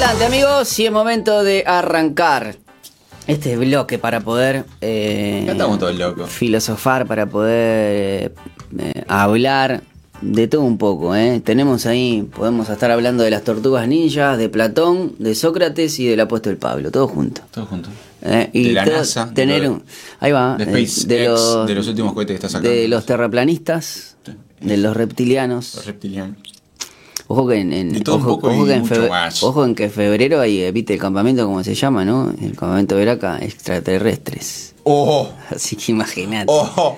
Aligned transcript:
adelante, 0.00 0.24
amigos, 0.24 0.78
y 0.78 0.86
es 0.86 0.92
momento 0.92 1.42
de 1.42 1.64
arrancar 1.66 2.56
este 3.26 3.56
bloque 3.56 3.98
para 3.98 4.20
poder 4.20 4.64
eh, 4.80 5.52
todos 5.58 5.94
locos. 5.98 6.30
filosofar, 6.30 7.06
para 7.06 7.26
poder 7.26 8.32
eh, 8.78 9.04
hablar 9.08 9.82
de 10.20 10.46
todo 10.48 10.62
un 10.62 10.78
poco. 10.78 11.14
¿eh? 11.16 11.40
Tenemos 11.44 11.84
ahí, 11.86 12.22
podemos 12.34 12.68
estar 12.68 12.90
hablando 12.90 13.22
de 13.24 13.30
las 13.30 13.42
tortugas 13.42 13.86
ninjas, 13.88 14.38
de 14.38 14.48
Platón, 14.48 15.14
de 15.18 15.34
Sócrates 15.34 15.98
y 15.98 16.06
del 16.06 16.20
apóstol 16.20 16.56
Pablo, 16.56 16.90
todo 16.90 17.08
junto. 17.08 17.42
Todos 17.50 17.68
juntos. 17.68 17.92
¿eh? 18.22 18.50
De 18.52 18.72
la 18.72 18.84
todo- 18.84 18.96
NASA, 18.98 19.32
tener 19.34 19.68
un, 19.68 19.82
ahí 20.20 20.32
va, 20.32 20.56
de 20.56 20.64
eh, 20.64 20.86
de 21.06 21.24
los, 21.28 21.66
de 21.66 21.74
los 21.74 21.88
últimos 21.88 22.12
cohetes 22.14 22.34
que 22.38 22.46
está 22.46 22.48
sacando. 22.48 22.70
de 22.70 22.86
los 22.88 23.04
terraplanistas, 23.04 24.16
Sí. 24.24 24.32
de 24.60 24.76
los 24.76 24.96
reptilianos. 24.96 25.74
Los 25.76 25.86
reptilianos. 25.86 26.36
Ojo 27.30 27.46
que 27.46 27.60
en, 27.60 27.72
en- 27.74 28.02
ojo, 28.08 28.32
ojo 28.42 28.64
que 28.66 28.72
en 28.74 29.08
más. 29.10 29.42
ojo 29.42 29.64
en 29.64 29.74
que 29.74 29.90
febrero 29.90 30.40
hay, 30.40 30.62
eh, 30.62 30.72
viste 30.72 30.94
el 30.94 30.98
campamento 30.98 31.44
como 31.44 31.62
se 31.62 31.74
llama, 31.74 32.02
¿no? 32.04 32.32
El 32.40 32.56
campamento 32.56 32.94
de 32.94 33.00
Veraca, 33.04 33.38
extraterrestres. 33.40 34.74
¡Oh! 34.84 35.28
Así 35.54 35.76
que 35.76 35.92
imagínate. 35.92 36.46
¡Oh! 36.48 36.96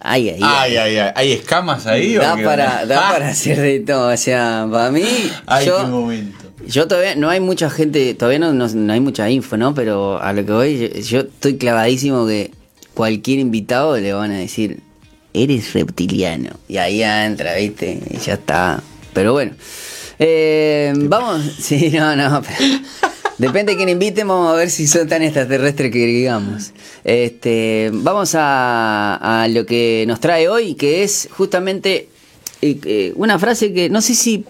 Ay, 0.00 0.30
ay, 0.30 0.40
Ay, 0.42 0.76
ay, 0.76 0.96
ay. 0.98 1.12
¿Hay 1.14 1.32
escamas 1.32 1.86
ahí? 1.86 2.16
o 2.16 2.20
Da 2.20 2.34
qué 2.36 2.42
para, 2.44 2.86
da 2.86 3.08
Ah. 3.08 3.12
para 3.12 3.28
hacer 3.28 3.60
de 3.60 3.80
todo. 3.80 4.12
O 4.12 4.16
sea, 4.16 4.66
para 4.70 4.90
mí, 4.90 5.04
Ay, 5.46 5.64
qué 5.64 5.70
yo, 5.70 5.86
momento. 5.86 6.38
yo 6.66 6.88
todavía 6.88 7.14
no 7.14 7.28
hay 7.30 7.38
mucha 7.40 7.70
gente, 7.70 8.14
todavía 8.14 8.38
no, 8.40 8.52
no, 8.52 8.66
no 8.68 8.92
hay 8.92 9.00
mucha 9.00 9.30
info, 9.30 9.56
¿no? 9.56 9.74
Pero 9.74 10.20
a 10.20 10.32
lo 10.32 10.44
que 10.44 10.52
voy, 10.52 10.78
yo, 10.78 11.00
yo 11.00 11.20
estoy 11.20 11.56
clavadísimo 11.56 12.26
que 12.26 12.50
cualquier 12.94 13.38
invitado 13.38 13.96
le 13.96 14.12
van 14.12 14.32
a 14.32 14.38
decir, 14.38 14.80
eres 15.34 15.72
reptiliano. 15.72 16.50
Y 16.68 16.78
ahí 16.78 17.02
entra, 17.02 17.54
¿viste? 17.54 18.00
Y 18.10 18.16
ya 18.18 18.34
está. 18.34 18.82
Pero 19.12 19.32
bueno. 19.32 19.52
Eh, 20.18 20.92
vamos, 20.96 21.42
sí, 21.60 21.90
no, 21.90 22.16
no. 22.16 22.42
pero- 22.42 22.80
depende 23.38 23.72
de 23.72 23.76
quién 23.76 23.88
inviten, 23.88 24.26
vamos 24.28 24.52
a 24.52 24.56
ver 24.56 24.68
si 24.70 24.86
son 24.88 25.08
tan 25.08 25.22
extraterrestres 25.22 25.92
que 25.92 26.06
digamos. 26.06 26.72
Este, 27.04 27.90
vamos 27.92 28.34
a, 28.34 29.42
a 29.42 29.48
lo 29.48 29.64
que 29.64 30.04
nos 30.08 30.20
trae 30.20 30.48
hoy, 30.48 30.74
que 30.74 31.02
es 31.04 31.28
justamente 31.30 32.08
eh, 32.62 32.78
eh, 32.84 33.12
una 33.16 33.38
frase 33.38 33.72
que 33.72 33.88
no 33.88 34.00
sé 34.02 34.14
si 34.14 34.44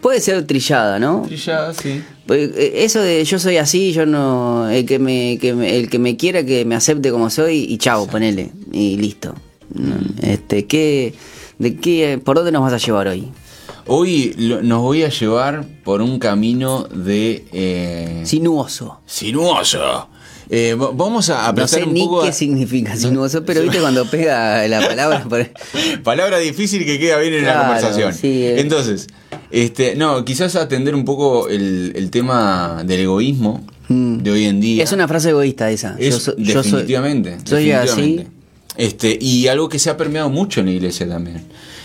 puede 0.00 0.20
ser 0.20 0.46
trillada, 0.46 0.98
¿no? 0.98 1.22
Trillada, 1.26 1.72
sí. 1.74 2.02
Pues, 2.26 2.50
Eso 2.56 3.00
de 3.00 3.24
yo 3.24 3.38
soy 3.38 3.56
así, 3.56 3.92
yo 3.92 4.06
no. 4.06 4.68
El 4.70 4.84
que 4.86 4.98
me, 4.98 5.38
que 5.40 5.54
me- 5.54 5.76
el 5.78 5.88
que 5.90 5.98
me 5.98 6.16
quiera 6.16 6.44
que 6.44 6.64
me 6.64 6.74
acepte 6.74 7.10
como 7.10 7.30
soy 7.30 7.64
y 7.68 7.78
chao, 7.78 8.06
ponele. 8.06 8.50
Y 8.70 8.96
listo. 8.98 9.34
Este, 10.20 10.66
¿qué, 10.66 11.14
de 11.58 11.76
qué, 11.76 12.20
¿Por 12.22 12.36
dónde 12.36 12.52
nos 12.52 12.62
vas 12.62 12.74
a 12.74 12.78
llevar 12.86 13.08
hoy? 13.08 13.28
Hoy 13.86 14.34
lo- 14.38 14.62
nos 14.62 14.80
voy 14.80 15.02
a 15.02 15.08
llevar 15.08 15.64
por 15.84 16.02
un 16.02 16.18
camino 16.18 16.84
de... 16.84 17.44
Eh, 17.52 18.22
Sinuoso. 18.24 19.00
Sinuoso. 19.06 20.08
Eh, 20.50 20.74
va- 20.74 20.90
vamos 20.92 21.30
a, 21.30 21.48
a 21.48 21.52
No 21.52 21.66
sé 21.66 21.82
un 21.84 21.94
ni 21.94 22.02
poco... 22.02 22.22
qué 22.22 22.28
a- 22.28 22.32
significa 22.32 22.94
sinuoso, 22.96 23.44
pero 23.44 23.62
viste 23.62 23.78
cuando 23.80 24.04
pega 24.06 24.66
la 24.68 24.86
palabra. 24.86 25.24
por- 25.28 25.50
Palabra 26.02 26.38
difícil 26.38 26.84
que 26.84 26.98
queda 26.98 27.18
bien 27.18 27.34
en 27.34 27.44
la 27.46 27.58
conversación. 27.60 28.12
sí, 28.14 28.44
eh. 28.44 28.60
Entonces, 28.60 29.06
este, 29.50 29.96
no, 29.96 30.24
quizás 30.24 30.54
atender 30.56 30.94
un 30.94 31.04
poco 31.04 31.48
el, 31.48 31.92
el 31.96 32.10
tema 32.10 32.82
del 32.84 33.00
egoísmo 33.00 33.64
Mm. 33.88 34.18
de 34.18 34.30
hoy 34.30 34.44
en 34.44 34.60
día. 34.60 34.84
Es 34.84 34.92
una 34.92 35.08
frase 35.08 35.30
egoísta 35.30 35.68
esa. 35.70 35.96
Es 35.98 36.14
yo, 36.14 36.20
so- 36.20 36.36
yo 36.38 36.62
soy- 36.62 36.70
definitivamente. 36.70 37.36
soy 37.44 37.64
definitivamente. 37.64 38.22
así. 38.22 38.30
Este, 38.76 39.18
y 39.20 39.48
algo 39.48 39.68
que 39.68 39.78
se 39.80 39.90
ha 39.90 39.96
permeado 39.96 40.30
mucho 40.30 40.60
en 40.60 40.66
la 40.66 40.72
iglesia 40.72 41.06
también. 41.08 41.42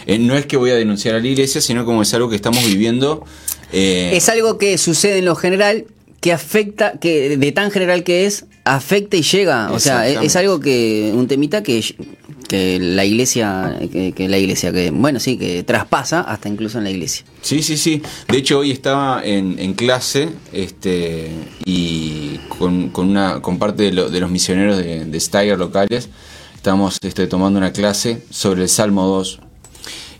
Eh, 0.07 0.17
no 0.17 0.35
es 0.35 0.45
que 0.47 0.57
voy 0.57 0.71
a 0.71 0.75
denunciar 0.75 1.13
a 1.15 1.19
la 1.19 1.27
iglesia, 1.27 1.61
sino 1.61 1.85
como 1.85 2.01
es 2.01 2.11
algo 2.15 2.29
que 2.29 2.35
estamos 2.35 2.65
viviendo. 2.65 3.23
eh, 3.71 4.11
Es 4.13 4.27
algo 4.29 4.57
que 4.57 4.77
sucede 4.79 5.19
en 5.19 5.25
lo 5.25 5.35
general 5.35 5.85
que 6.21 6.33
afecta, 6.33 6.93
que 6.99 7.37
de 7.37 7.51
tan 7.51 7.69
general 7.69 8.03
que 8.03 8.25
es, 8.25 8.45
afecta 8.63 9.17
y 9.17 9.21
llega. 9.21 9.71
O 9.71 9.79
sea, 9.79 10.07
es, 10.07 10.13
Exactamente. 10.13 10.25
es 10.27 10.35
algo 10.35 10.59
que, 10.59 11.11
un 11.13 11.27
temita 11.27 11.61
que, 11.61 11.83
que 12.49 12.79
la 12.79 13.05
iglesia, 13.05 13.77
que, 13.91 14.13
que 14.13 14.27
la 14.27 14.37
iglesia, 14.39 14.71
que 14.71 14.89
bueno, 14.91 15.19
sí, 15.19 15.37
que 15.37 15.61
traspasa 15.63 16.21
hasta 16.21 16.49
incluso 16.49 16.77
en 16.79 16.85
la 16.85 16.89
iglesia. 16.89 17.23
Sí, 17.41 17.61
sí, 17.61 17.77
sí. 17.77 18.01
De 18.29 18.37
hecho, 18.39 18.59
hoy 18.59 18.71
estaba 18.71 19.21
en, 19.23 19.59
en 19.59 19.73
clase 19.75 20.29
este, 20.53 21.29
y 21.65 22.37
con, 22.57 22.89
con 22.89 23.09
una, 23.09 23.41
con 23.41 23.59
parte 23.59 23.83
de, 23.83 23.91
lo- 23.91 24.09
de 24.09 24.19
los 24.19 24.31
misioneros 24.31 24.77
de, 24.77 25.05
de 25.05 25.19
Steiger 25.19 25.57
locales. 25.59 26.09
Estamos 26.55 26.97
este, 27.03 27.27
tomando 27.27 27.59
una 27.59 27.71
clase 27.73 28.23
sobre 28.31 28.63
el 28.63 28.69
Salmo 28.69 29.05
2. 29.07 29.41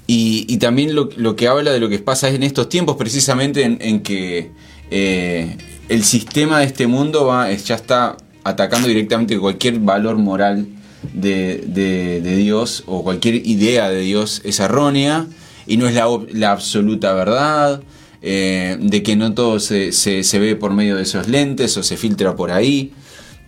Y, 0.09 0.45
también 0.57 0.95
lo, 0.95 1.09
que 1.35 1.47
habla 1.49 1.71
de 1.73 1.79
lo 1.81 1.89
que 1.89 1.99
pasa 1.99 2.29
en 2.29 2.41
estos 2.43 2.69
tiempos, 2.69 2.95
precisamente 2.95 3.63
en, 3.63 3.77
en 3.81 4.01
que 4.01 4.51
eh, 4.89 5.57
el 5.89 6.03
sistema 6.05 6.59
de 6.59 6.65
este 6.65 6.87
mundo 6.87 7.25
va, 7.25 7.51
es- 7.51 7.65
ya 7.65 7.75
está 7.75 8.15
atacando 8.45 8.87
directamente 8.87 9.37
cualquier 9.37 9.79
valor 9.79 10.15
moral 10.17 10.65
de, 11.13 11.61
de- 11.67 12.21
Dios 12.37 12.83
o 12.87 13.03
cualquier 13.03 13.35
idea 13.45 13.89
de 13.89 13.99
Dios 13.99 14.41
es 14.45 14.61
errónea 14.61 15.27
y 15.67 15.75
no 15.75 15.87
es 15.89 15.93
la, 15.93 16.05
la 16.31 16.51
absoluta 16.51 17.13
verdad, 17.13 17.81
eh, 18.21 18.77
de 18.79 19.03
que 19.03 19.17
no 19.17 19.33
todo 19.33 19.59
se, 19.59 19.91
se- 19.91 20.23
se 20.23 20.39
ve 20.39 20.55
por 20.55 20.71
medio 20.71 20.95
de 20.95 21.03
esos 21.03 21.27
lentes 21.27 21.75
o 21.75 21.83
se 21.83 21.97
filtra 21.97 22.35
por 22.37 22.51
ahí. 22.51 22.93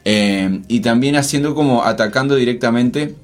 eh, 0.03 0.62
y 0.68 0.81
también 0.81 1.16
haciendo 1.16 1.56
como 1.56 1.84
atacando 1.86 2.36
directamente 2.36 3.16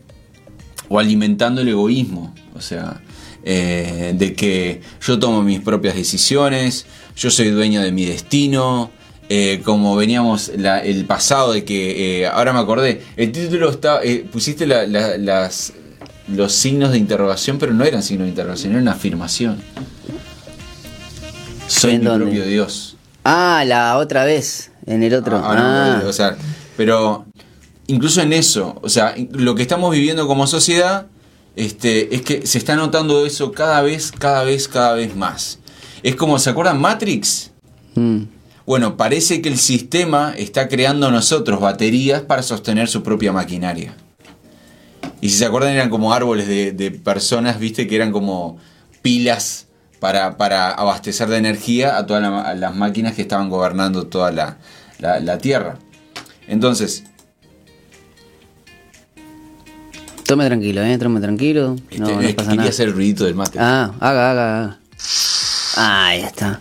o 0.87 0.99
alimentando 0.99 1.61
el 1.61 1.67
egoísmo. 1.67 2.33
O 2.55 2.61
sea, 2.61 3.01
eh, 3.45 4.13
de 4.17 4.33
que 4.33 4.81
yo 5.01 5.17
tomo 5.19 5.41
mis 5.43 5.61
propias 5.61 5.95
decisiones, 5.95 6.85
yo 7.15 7.29
soy 7.31 7.49
dueño 7.51 7.81
de 7.81 7.91
mi 7.91 8.05
destino. 8.05 8.91
eh, 9.27 9.61
como 9.65 9.95
veníamos 9.95 10.51
la- 10.55 10.83
el 10.83 11.05
pasado 11.05 11.51
de 11.53 11.65
que 11.65 12.21
eh, 12.21 12.27
ahora 12.27 12.53
me 12.53 12.59
acordé 12.59 13.01
el 13.17 13.31
título 13.31 13.71
está 13.71 13.99
pusiste 14.31 14.67
la- 14.67 14.85
la- 14.85 15.17
las 15.17 15.73
los 16.27 16.51
signos 16.53 16.91
de 16.91 16.99
interrogación 16.99 17.57
pero 17.57 17.73
no 17.73 17.83
eran 17.85 18.03
signos 18.03 18.25
de 18.25 18.29
interrogación 18.29 18.73
era 18.73 18.81
una 18.83 18.91
afirmación 18.91 19.63
soy 21.67 21.95
¿En 21.95 21.99
mi 22.01 22.05
dónde? 22.05 22.25
propio 22.25 22.45
Dios 22.45 22.97
Ah, 23.27 23.63
la 23.65 23.97
otra 23.97 24.23
vez, 24.23 24.69
en 24.85 25.01
el 25.01 25.15
otro. 25.15 25.37
Ah, 25.43 25.55
Ah. 25.97 25.99
no, 26.03 26.07
o 26.09 26.13
sea, 26.13 26.37
pero 26.77 27.25
incluso 27.87 28.21
en 28.21 28.31
eso, 28.33 28.77
o 28.83 28.89
sea, 28.89 29.15
lo 29.31 29.55
que 29.55 29.63
estamos 29.63 29.91
viviendo 29.91 30.27
como 30.27 30.45
sociedad, 30.45 31.07
este, 31.55 32.13
es 32.15 32.21
que 32.21 32.45
se 32.45 32.57
está 32.57 32.75
notando 32.75 33.25
eso 33.25 33.51
cada 33.51 33.81
vez, 33.81 34.11
cada 34.11 34.43
vez, 34.43 34.67
cada 34.67 34.93
vez 34.93 35.15
más. 35.15 35.59
Es 36.03 36.15
como, 36.15 36.37
¿se 36.39 36.49
acuerdan 36.49 36.79
Matrix? 36.79 37.51
Mm. 37.95 38.23
Bueno, 38.65 38.97
parece 38.97 39.41
que 39.41 39.49
el 39.49 39.57
sistema 39.59 40.33
está 40.37 40.67
creando 40.67 41.11
nosotros 41.11 41.59
baterías 41.61 42.21
para 42.23 42.41
sostener 42.43 42.87
su 42.87 43.03
propia 43.03 43.31
maquinaria. 43.31 43.93
Y 45.21 45.29
si 45.29 45.37
se 45.37 45.45
acuerdan 45.45 45.73
eran 45.73 45.89
como 45.89 46.13
árboles 46.13 46.47
de, 46.47 46.71
de 46.71 46.91
personas, 46.91 47.59
viste, 47.59 47.87
que 47.87 47.95
eran 47.95 48.11
como 48.11 48.57
pilas 49.01 49.67
para, 49.99 50.37
para 50.37 50.71
abastecer 50.71 51.27
de 51.29 51.37
energía 51.37 51.97
a 51.97 52.05
todas 52.05 52.21
la- 52.23 52.41
a 52.41 52.53
las 52.55 52.75
máquinas 52.75 53.13
que 53.13 53.21
estaban 53.21 53.49
gobernando 53.49 54.07
toda 54.07 54.31
la, 54.31 54.57
la- 54.99 55.19
la 55.19 55.37
Tierra. 55.37 55.77
Entonces, 56.47 57.03
Tome 60.25 60.45
tranquilo, 60.45 60.81
eh, 60.83 60.97
tome 60.97 61.19
tranquilo. 61.19 61.75
No, 61.75 61.75
este, 61.89 61.99
no 62.15 62.21
es 62.21 62.27
que 62.27 62.33
pasa 62.33 62.49
quería 62.49 62.57
nada. 62.61 62.69
hacer 62.69 62.87
el 62.87 62.93
ruidito 62.93 63.25
del 63.25 63.35
mate. 63.35 63.59
Ah, 63.59 63.93
haga, 63.99 64.31
haga, 64.31 64.57
haga. 64.63 64.79
Ah, 65.77 66.07
ahí 66.07 66.21
está. 66.21 66.59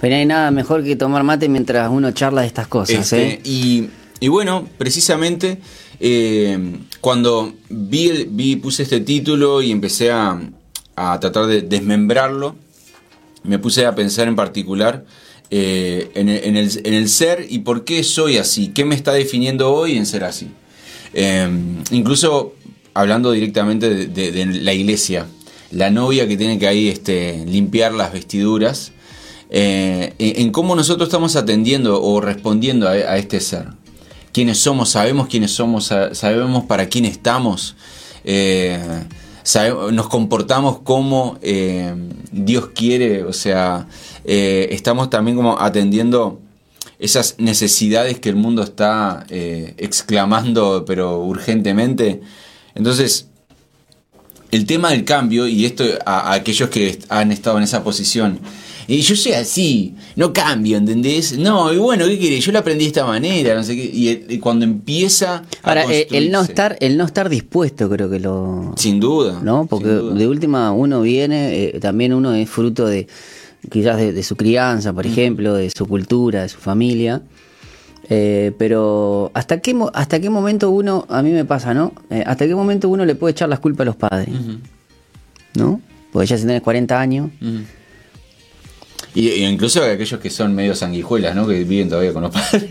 Pero 0.00 0.12
no 0.14 0.18
hay 0.20 0.26
nada 0.26 0.50
mejor 0.50 0.82
que 0.82 0.96
tomar 0.96 1.22
mate 1.22 1.48
mientras 1.48 1.88
uno 1.90 2.10
charla 2.12 2.40
de 2.42 2.46
estas 2.48 2.66
cosas, 2.66 2.96
Este, 3.12 3.34
¿eh? 3.34 3.40
y, 3.44 3.88
y 4.20 4.28
bueno, 4.28 4.68
precisamente 4.78 5.58
eh, 6.00 6.76
cuando 7.00 7.52
vi, 7.68 8.08
el- 8.08 8.26
vi, 8.30 8.56
puse 8.56 8.84
este 8.84 9.00
título 9.00 9.60
y 9.62 9.70
empecé 9.72 10.10
a, 10.12 10.40
a 10.96 11.20
tratar 11.20 11.46
de 11.46 11.62
desmembrarlo, 11.62 12.54
me 13.44 13.58
puse 13.58 13.86
a 13.86 13.94
pensar 13.94 14.28
en 14.28 14.36
particular 14.36 15.04
eh, 15.50 16.10
en, 16.14 16.28
el, 16.28 16.44
en 16.44 16.56
el- 16.56 16.80
en 16.84 16.94
el 16.94 17.08
ser 17.08 17.46
y 17.48 17.60
por 17.60 17.84
qué 17.84 18.02
soy 18.04 18.38
así, 18.38 18.68
qué 18.68 18.84
me 18.84 18.94
está 18.94 19.12
definiendo 19.12 19.72
hoy 19.72 19.96
en 19.96 20.06
ser 20.06 20.24
así. 20.24 20.48
Eh, 21.14 21.48
incluso 21.90 22.54
hablando 22.98 23.30
directamente 23.30 24.08
de, 24.08 24.46
la 24.46 24.72
iglesia, 24.74 25.26
la 25.70 25.88
novia 25.88 26.26
que 26.26 26.36
tiene 26.36 26.58
que 26.58 26.66
ahí 26.66 26.88
este, 26.88 27.44
limpiar 27.46 27.92
las 27.92 28.12
vestiduras, 28.12 28.90
eh, 29.50 30.14
en, 30.18 30.50
cómo 30.50 30.74
nosotros 30.74 31.08
estamos 31.08 31.36
atendiendo 31.36 32.02
o 32.02 32.20
respondiendo 32.20 32.88
a, 32.88 33.16
este 33.16 33.38
ser. 33.38 33.68
Quiénes 34.32 34.58
somos, 34.58 34.88
sabemos 34.90 35.28
quiénes 35.28 35.52
somos, 35.52 35.84
sa- 35.84 36.12
sabemos 36.12 36.64
para 36.64 36.88
quién 36.88 37.04
estamos, 37.04 37.76
eh, 38.24 39.04
nos 39.92 40.08
comportamos 40.08 40.80
como 40.80 41.38
eh, 41.40 41.94
Dios 42.32 42.70
quiere, 42.74 43.22
o 43.22 43.32
sea, 43.32 43.86
estamos 44.24 45.08
también 45.08 45.36
como 45.36 45.56
atendiendo 45.60 46.40
esas 46.98 47.36
necesidades 47.38 48.18
que 48.18 48.28
el 48.28 48.34
mundo 48.36 48.64
está 48.64 49.24
exclamando, 49.30 50.84
pero 50.84 51.20
urgentemente. 51.22 52.20
Entonces, 52.78 53.26
el 54.50 54.64
tema 54.64 54.90
del 54.92 55.04
cambio, 55.04 55.46
y 55.46 55.66
esto 55.66 55.84
a, 56.06 56.30
a 56.30 56.34
aquellos 56.34 56.70
que 56.70 56.98
han 57.10 57.32
estado 57.32 57.58
en 57.58 57.64
esa 57.64 57.84
posición, 57.84 58.40
Y 58.90 59.02
yo 59.02 59.14
soy 59.14 59.32
así, 59.32 59.94
no 60.16 60.32
cambio, 60.32 60.78
¿entendés? 60.78 61.36
No, 61.36 61.70
y 61.74 61.76
bueno, 61.76 62.06
¿qué 62.06 62.18
querés? 62.18 62.42
Yo 62.42 62.52
lo 62.52 62.60
aprendí 62.60 62.84
de 62.84 62.88
esta 62.88 63.04
manera, 63.04 63.54
no 63.54 63.62
sé 63.62 63.76
qué. 63.76 63.84
Y, 63.84 64.24
y 64.34 64.38
cuando 64.38 64.64
empieza. 64.64 65.44
a 65.62 65.68
Ahora, 65.68 65.84
eh, 65.92 66.08
el 66.10 66.30
no 66.30 66.40
estar, 66.40 66.78
el 66.80 66.96
no 66.96 67.04
estar 67.04 67.28
dispuesto 67.28 67.90
creo 67.90 68.08
que 68.08 68.18
lo... 68.18 68.72
Sin 68.78 68.98
duda. 68.98 69.40
¿no? 69.42 69.66
Porque 69.66 69.88
duda. 69.90 70.14
de 70.14 70.26
última 70.26 70.72
uno 70.72 71.02
viene, 71.02 71.64
eh, 71.64 71.80
también 71.80 72.14
uno 72.14 72.32
es 72.32 72.48
fruto 72.48 72.86
de 72.86 73.06
quizás 73.70 73.98
de, 73.98 74.14
de 74.14 74.22
su 74.22 74.36
crianza, 74.36 74.94
por 74.94 75.04
ejemplo, 75.04 75.52
de 75.52 75.68
su 75.68 75.84
cultura, 75.84 76.42
de 76.44 76.48
su 76.48 76.58
familia. 76.58 77.20
Eh, 78.10 78.52
pero 78.58 79.30
hasta 79.34 79.60
qué 79.60 79.76
hasta 79.92 80.18
qué 80.20 80.30
momento 80.30 80.70
uno, 80.70 81.04
a 81.10 81.22
mí 81.22 81.30
me 81.30 81.44
pasa, 81.44 81.74
¿no? 81.74 81.92
Eh, 82.10 82.22
hasta 82.26 82.46
qué 82.46 82.54
momento 82.54 82.88
uno 82.88 83.04
le 83.04 83.14
puede 83.14 83.32
echar 83.32 83.48
las 83.50 83.60
culpas 83.60 83.82
a 83.82 83.84
los 83.86 83.96
padres, 83.96 84.28
¿no? 85.54 85.80
Porque 86.12 86.26
ya 86.26 86.38
si 86.38 86.46
tenés 86.46 86.62
40 86.62 86.98
años. 86.98 87.30
Y, 89.14 89.28
y 89.28 89.44
incluso 89.44 89.82
aquellos 89.82 90.20
que 90.20 90.30
son 90.30 90.54
medio 90.54 90.74
sanguijuelas, 90.74 91.34
¿no? 91.34 91.46
Que 91.46 91.64
viven 91.64 91.88
todavía 91.88 92.12
con 92.12 92.22
los 92.22 92.32
padres. 92.32 92.64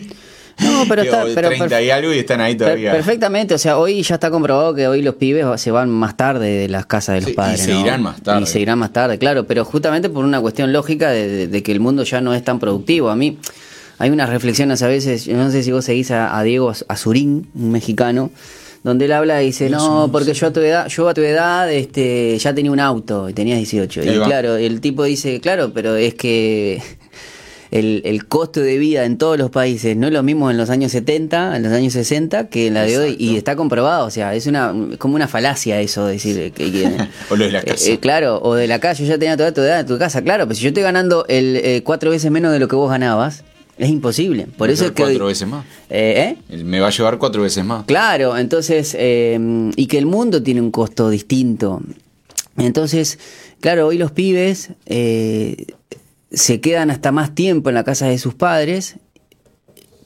No, 0.60 0.86
pero 0.88 1.02
está- 1.04 1.26
pero 1.36 1.50
30 1.50 1.82
y 1.82 1.90
algo 1.90 2.14
y 2.14 2.20
están 2.20 2.42
ahí 2.42 2.56
todavía. 2.56 2.92
Perfectamente, 2.94 3.54
o 3.54 3.58
sea, 3.58 3.78
hoy 3.78 4.02
ya 4.02 4.16
está 4.16 4.32
comprobado 4.32 4.74
que 4.74 4.88
hoy 4.88 5.02
los 5.02 5.16
pibes 5.16 5.46
se 5.62 5.72
van 5.72 5.90
más 5.90 6.18
tarde 6.18 6.50
de 6.50 6.68
las 6.70 6.86
casas 6.86 7.16
de 7.16 7.22
los 7.22 7.28
Sí, 7.28 7.34
y 7.34 7.36
padres. 7.36 7.62
se 7.62 7.74
¿no? 7.74 7.82
irán 7.82 8.02
más 8.02 8.22
tarde. 8.22 8.44
Y 8.44 8.46
se 8.48 8.60
irán 8.60 8.80
más 8.80 8.92
tarde, 8.94 9.18
claro, 9.20 9.46
pero 9.46 9.66
justamente 9.66 10.10
por 10.10 10.26
una 10.26 10.40
cuestión 10.42 10.72
lógica 10.74 11.10
de, 11.12 11.28
de- 11.28 11.48
de 11.48 11.64
que 11.64 11.72
el 11.72 11.80
mundo 11.80 12.04
ya 12.04 12.22
no 12.22 12.34
es 12.34 12.44
tan 12.44 12.60
productivo. 12.60 13.10
A 13.10 13.16
mí 13.16 13.38
hay 14.00 14.10
unas 14.10 14.30
reflexiones 14.30 14.82
a 14.84 14.88
veces, 14.88 15.26
yo 15.26 15.36
no 15.38 15.50
sé 15.52 15.64
si 15.64 15.72
vos 15.72 15.86
seguís 15.86 16.12
a, 16.12 16.38
a 16.38 16.44
Diego 16.44 16.72
Azurín, 16.88 17.48
un 17.56 17.72
mexicano, 17.72 18.32
donde 18.84 19.06
él 19.06 19.12
habla 19.12 19.42
y 19.44 19.48
dice, 19.48 19.70
no, 19.70 20.10
porque 20.12 20.34
yo 20.34 20.48
a 20.48 20.54
tu 20.54 20.60
edad, 20.62 20.88
yo 20.88 21.10
a 21.10 21.14
tu 21.14 21.22
edad 21.22 21.72
este, 21.72 22.38
ya 22.38 22.54
tenía 22.54 22.72
un 22.72 22.80
auto 22.80 23.28
y 23.28 23.34
tenías 23.34 23.58
18. 23.58 24.02
Ahí 24.02 24.10
Y 24.10 24.20
claro, 24.20 24.56
el 24.56 24.80
tipo 24.82 25.04
dice, 25.04 25.42
claro, 25.42 25.72
pero 25.74 25.96
es 25.96 26.14
que 26.14 26.82
el, 27.72 28.02
el 28.06 28.28
costo 28.28 28.62
de 28.62 28.78
vida 28.78 29.04
en 29.04 29.18
todos 29.18 29.38
los 29.38 29.50
países 29.50 29.98
no 29.98 30.08
es 30.08 30.14
lo 30.14 30.24
mismo 30.24 30.50
en 30.50 30.58
los 30.58 30.70
años 30.70 30.92
70, 30.94 31.58
en 31.58 31.64
los 31.64 31.74
años 31.74 31.92
60 31.94 32.48
que 32.48 32.68
en 32.68 32.76
la 32.76 32.84
de 32.84 32.98
hoy 32.98 33.16
y 33.20 33.36
está 33.36 33.58
comprobado, 33.58 34.06
o 34.06 34.10
sea, 34.10 34.34
es 34.36 34.48
una 34.48 34.74
es 34.92 34.98
como 34.98 35.16
una 35.16 35.28
falacia 35.28 35.82
eso 35.82 36.06
decir 36.06 36.54
que, 36.54 36.72
que- 36.72 37.08
O 37.30 37.36
lo 37.36 37.44
de 37.46 37.52
la 37.52 37.60
eh, 37.60 37.66
casa. 37.66 37.90
eh, 37.92 38.00
claro, 38.00 38.40
o 38.42 38.54
de 38.56 38.68
la 38.68 38.80
calle, 38.80 39.04
yo 39.04 39.10
ya 39.10 39.18
tenía 39.18 39.36
toda 39.36 39.52
tu 39.54 39.62
edad 39.62 39.82
en 39.82 39.86
tu 39.88 39.98
casa, 39.98 40.22
claro, 40.22 40.46
pero 40.46 40.56
si 40.56 40.62
yo 40.62 40.70
estoy 40.70 40.84
ganando 40.84 41.26
el 41.28 41.58
eh, 41.58 41.82
cuatro 41.84 42.10
veces 42.12 42.32
menos 42.32 42.54
de 42.54 42.60
lo 42.60 42.70
que 42.70 42.76
vos 42.78 42.90
ganabas, 42.90 43.44
es 43.78 43.90
imposible. 43.90 44.48
Por 44.58 44.68
Me 44.68 44.74
eso 44.74 44.86
es 44.86 44.92
que 44.92 45.04
hoy- 45.04 45.10
cuatro 45.14 45.28
veces 45.28 45.48
más. 45.48 45.66
Eh, 45.90 46.36
¿eh? 46.38 46.38
Él 46.50 46.66
Me 46.66 46.80
va 46.80 46.88
a 46.88 46.92
llevar 46.92 47.18
cuatro 47.18 47.42
veces 47.44 47.64
más. 47.64 47.86
Claro, 47.86 48.38
entonces, 48.38 48.96
eh, 48.98 49.40
y 49.76 49.88
que 49.88 49.98
el 49.98 50.06
mundo 50.06 50.42
tiene 50.44 50.62
un 50.62 50.72
costo 50.72 51.10
distinto. 51.10 51.82
Entonces, 52.58 53.20
claro, 53.60 53.88
hoy 53.88 53.98
los 53.98 54.12
pibes 54.12 54.72
eh, 54.88 55.68
se 56.32 56.60
quedan 56.60 56.90
hasta 56.90 57.12
más 57.12 57.36
tiempo 57.36 57.70
en 57.70 57.76
la 57.76 57.84
casa 57.84 58.08
de 58.08 58.18
sus 58.18 58.34
padres, 58.34 58.96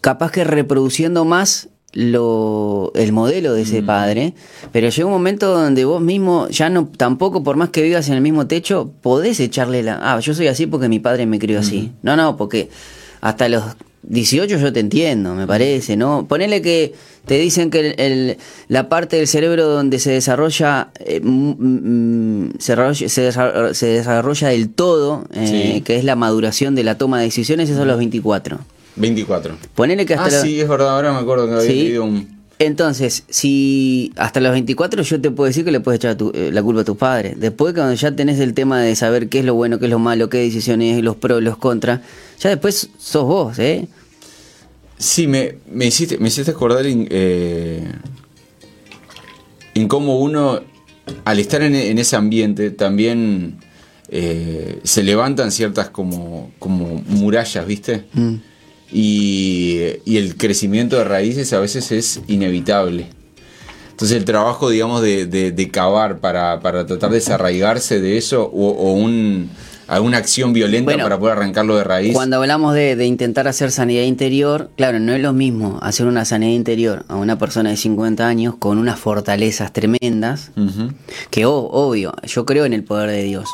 capaz 0.02 0.32
que 0.32 0.44
reproduciendo 0.44 1.24
más 1.26 1.70
lo, 1.94 2.92
el 2.96 3.12
modelo 3.12 3.54
de 3.54 3.64
ese 3.64 3.84
padre, 3.84 4.34
pero 4.72 4.90
llega 4.90 5.06
un 5.06 5.12
momento 5.12 5.52
donde 5.54 5.84
vos 5.84 6.02
mismo 6.02 6.48
ya 6.50 6.70
no, 6.70 6.88
tampoco 6.88 7.44
por 7.44 7.58
más 7.58 7.70
que 7.70 7.82
vivas 7.84 8.08
en 8.08 8.14
el 8.16 8.22
mismo 8.22 8.48
techo, 8.48 8.92
podés 9.02 9.40
echarle 9.42 9.84
la, 9.84 10.00
ah, 10.02 10.20
yo 10.22 10.34
soy 10.34 10.48
así 10.48 10.68
porque 10.68 10.88
mi 10.88 11.00
padre 11.00 11.26
me 11.26 11.38
crió 11.38 11.60
así. 11.60 11.92
No, 12.02 12.16
no, 12.16 12.38
porque 12.38 12.70
hasta 13.22 13.48
los 13.50 13.64
18 14.04 14.58
yo 14.58 14.74
te 14.74 14.80
entiendo, 14.80 15.36
me 15.36 15.46
parece, 15.48 15.96
¿no? 15.96 16.26
Ponele 16.28 16.62
que 16.62 16.94
te 17.26 17.38
dicen 17.38 17.70
que 17.70 17.92
el- 17.92 18.00
el- 18.00 18.38
la 18.68 18.90
parte 18.90 19.18
del 19.18 19.28
cerebro 19.28 19.68
donde 19.68 20.00
se 20.00 20.12
desarrolla, 20.12 20.90
eh, 21.00 21.22
mm, 21.24 22.54
se, 22.58 22.74
desarrolla 22.76 23.10
se 23.10 23.22
desarrolla- 23.22 23.74
se 23.76 23.86
desarrolla 23.88 24.48
del 24.50 24.70
todo, 24.70 25.26
eh, 25.34 25.74
Sí. 25.76 25.82
que 25.82 25.98
es 25.98 26.04
la 26.04 26.16
maduración 26.16 26.74
de 26.76 26.84
la 26.84 26.98
toma 26.98 27.20
de 27.20 27.26
decisiones, 27.26 27.70
eso 27.70 27.84
a 27.84 27.86
los 27.86 27.98
24. 27.98 28.60
24. 28.96 29.56
Ponele 29.76 30.06
que 30.06 30.16
hasta 30.16 30.26
Ah, 30.28 30.32
los- 30.32 30.42
sí, 30.42 30.60
es 30.60 30.68
verdad. 30.68 30.96
Ahora 30.96 31.14
me 31.14 31.20
acuerdo 31.20 31.48
que 31.48 31.54
había 31.54 31.68
Sí. 31.68 31.74
leído 31.84 32.04
un. 32.06 32.41
Entonces, 32.64 33.24
si 33.28 34.14
hasta 34.18 34.40
los 34.40 34.52
24 34.52 35.02
yo 35.02 35.20
te 35.20 35.32
puedo 35.32 35.48
decir 35.48 35.66
que 35.66 35.72
le 35.72 35.80
puedes 35.80 35.98
echar 36.00 36.16
tu- 36.16 36.32
eh, 36.36 36.52
la 36.54 36.62
culpa 36.62 36.82
a 36.82 36.84
tus 36.84 36.96
padres. 36.98 37.40
Después, 37.40 37.74
cuando 37.74 37.94
ya 37.96 38.16
tenés 38.16 38.40
el 38.40 38.54
tema 38.54 38.80
de 38.80 38.96
saber 38.96 39.30
qué 39.30 39.40
es 39.40 39.46
lo 39.46 39.56
bueno, 39.56 39.80
qué 39.80 39.86
es 39.86 39.92
lo 39.92 39.98
malo, 39.98 40.30
qué 40.30 40.38
decisiones, 40.38 41.02
los 41.04 41.16
pros, 41.16 41.42
los 41.42 41.58
contras, 41.58 42.02
ya 42.40 42.50
después 42.52 42.90
sos 43.00 43.26
vos, 43.26 43.58
¿eh? 43.58 43.88
Sí, 45.00 45.26
me, 45.26 45.56
me 45.72 45.88
hiciste, 45.88 46.20
me 46.20 46.28
hiciste 46.28 46.52
acordar 46.52 46.86
en, 46.86 47.08
eh, 47.10 47.92
en 49.74 49.88
cómo 49.88 50.20
uno, 50.20 50.62
al 51.26 51.40
estar 51.40 51.64
en, 51.64 51.74
en 51.74 51.98
ese 51.98 52.16
ambiente, 52.16 52.70
también 52.70 53.58
eh, 54.10 54.80
se 54.84 55.02
levantan 55.02 55.52
ciertas 55.52 55.90
como, 55.90 56.52
como 56.60 57.02
murallas, 57.08 57.66
¿viste? 57.66 58.04
Mm. 58.14 58.36
Y, 58.92 59.80
y 60.06 60.18
el 60.18 60.36
crecimiento 60.38 60.98
de 60.98 61.04
raíces 61.06 61.54
a 61.54 61.60
veces 61.60 61.92
es 61.92 62.22
inevitable. 62.28 63.08
Entonces 63.92 64.18
el 64.18 64.26
trabajo, 64.26 64.70
digamos, 64.70 65.02
de, 65.02 65.26
de, 65.28 65.52
de 65.52 65.70
cavar 65.70 66.20
para, 66.20 66.60
para 66.60 66.86
tratar 66.86 67.10
de 67.12 67.18
desarraigarse 67.18 68.02
de 68.02 68.18
eso 68.18 68.44
o, 68.52 68.70
o 68.70 68.94
un, 68.94 69.50
alguna 69.88 70.18
acción 70.18 70.54
violenta 70.54 70.86
Bueno, 70.92 71.04
para 71.04 71.20
poder 71.20 71.38
arrancarlo 71.38 71.76
de 71.78 71.84
raíz. 71.84 72.14
Cuando 72.14 72.38
hablamos 72.38 72.74
de, 72.74 72.96
de 72.96 73.06
intentar 73.06 73.48
hacer 73.48 73.70
sanidad 73.72 74.02
interior, 74.04 74.72
claro, 74.76 75.00
no 75.00 75.14
es 75.14 75.22
lo 75.22 75.34
mismo 75.34 75.78
hacer 75.84 76.08
una 76.08 76.26
sanidad 76.26 76.52
interior 76.54 77.06
a 77.10 77.16
una 77.16 77.38
persona 77.38 77.70
de 77.70 77.78
50 77.78 78.28
años 78.28 78.56
con 78.58 78.80
unas 78.80 79.00
fortalezas 79.00 79.72
tremendas, 79.72 80.50
que 81.30 81.46
o- 81.46 81.70
obvio, 81.72 82.14
yo 82.24 82.46
creo 82.46 82.66
en 82.66 82.74
el 82.74 82.84
poder 82.84 83.10
de 83.12 83.22
Dios. 83.24 83.46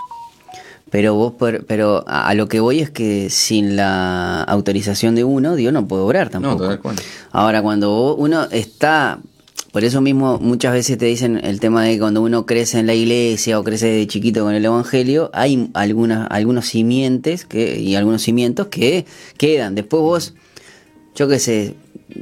Pero 0.90 1.16
vos, 1.16 1.34
pero 1.68 2.04
a, 2.08 2.34
lo 2.34 2.48
que 2.48 2.60
voy 2.60 2.80
es 2.80 2.90
que 2.90 3.30
sin 3.30 3.76
la 3.76 4.44
autorización 4.44 5.16
de 5.16 5.24
uno, 5.24 5.56
Dios 5.56 5.74
no 5.74 5.88
puede 5.88 6.04
obrar 6.04 6.30
tampoco. 6.30 6.80
cual. 6.80 6.96
Ahora, 7.32 7.62
cuando 7.62 8.16
uno 8.16 8.46
está, 8.52 9.20
por 9.74 9.84
eso 9.84 10.00
mismo 10.00 10.40
muchas 10.40 10.72
veces 10.74 10.98
te 10.98 11.06
dicen 11.06 11.42
el 11.44 11.60
tema 11.60 11.84
de 11.84 11.94
que 11.94 12.00
cuando 12.00 12.22
uno 12.22 12.46
crece 12.46 12.80
en 12.80 12.88
la 12.88 12.94
iglesia 12.94 13.60
o 13.60 13.64
crece 13.64 13.88
de 13.88 14.08
chiquito 14.08 14.44
con 14.44 14.54
el 14.54 14.64
evangelio, 14.64 15.30
hay 15.34 15.70
algunas, 15.74 16.28
algunos 16.32 16.68
simientes 16.68 17.44
que, 17.44 17.80
y 17.80 17.96
algunos 17.96 18.22
cimientos 18.22 18.68
que 18.68 19.06
quedan. 19.38 19.76
Después 19.76 20.02
vos, 20.02 20.34
yo 21.16 21.28
qué 21.28 21.40
sé, 21.40 21.76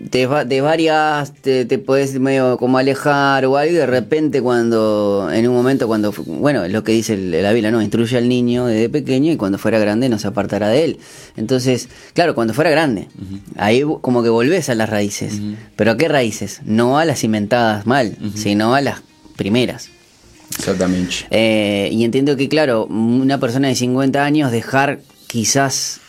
te, 0.10 0.26
varias 0.62 1.34
te, 1.34 1.66
te 1.66 1.78
podés 1.78 2.20
medio 2.20 2.58
como 2.58 2.78
alejar 2.80 3.46
o 3.46 3.56
algo 3.58 3.72
y 3.74 3.76
de 3.76 3.86
repente 3.86 4.42
cuando, 4.42 5.30
en 5.32 5.48
un 5.48 5.54
momento 5.54 5.88
cuando, 5.88 6.12
bueno, 6.26 6.68
lo 6.68 6.84
que 6.84 6.92
dice 6.92 7.14
el- 7.14 7.32
la 7.44 7.52
Biblia, 7.54 7.70
¿no? 7.72 7.82
Instruye 7.82 8.18
al 8.18 8.28
niño 8.28 8.66
desde 8.66 8.90
pequeño 8.90 9.32
y 9.32 9.38
cuando 9.38 9.58
fuera 9.58 9.78
grande 9.78 10.10
no 10.10 10.18
se 10.18 10.28
apartará 10.28 10.70
de 10.70 10.86
él. 10.86 10.98
Entonces, 11.38 11.88
claro, 12.14 12.34
cuando 12.34 12.54
fuera 12.54 12.72
grande, 12.72 13.10
ahí 13.58 13.84
como 14.02 14.24
que 14.24 14.30
volvés 14.30 14.70
a 14.70 14.76
las 14.76 14.90
raíces. 14.90 15.40
¿Pero 15.76 15.92
a 15.92 15.98
qué 15.98 16.08
raíces? 16.08 16.62
No 16.66 16.98
a 16.98 17.06
las 17.06 17.20
cimentadas 17.20 17.86
mal, 17.86 18.18
sino 18.36 18.74
a 18.74 18.82
las 18.82 19.02
primeras. 19.36 19.90
Exactamente. 20.58 21.14
Eh, 21.32 21.90
y 21.92 22.04
entiendo 22.06 22.36
que, 22.38 22.48
claro, 22.50 22.86
una 22.88 23.40
persona 23.40 23.68
de 23.68 23.76
50 23.76 24.24
años 24.26 24.52
dejar 24.52 25.00
quizás... 25.28 26.00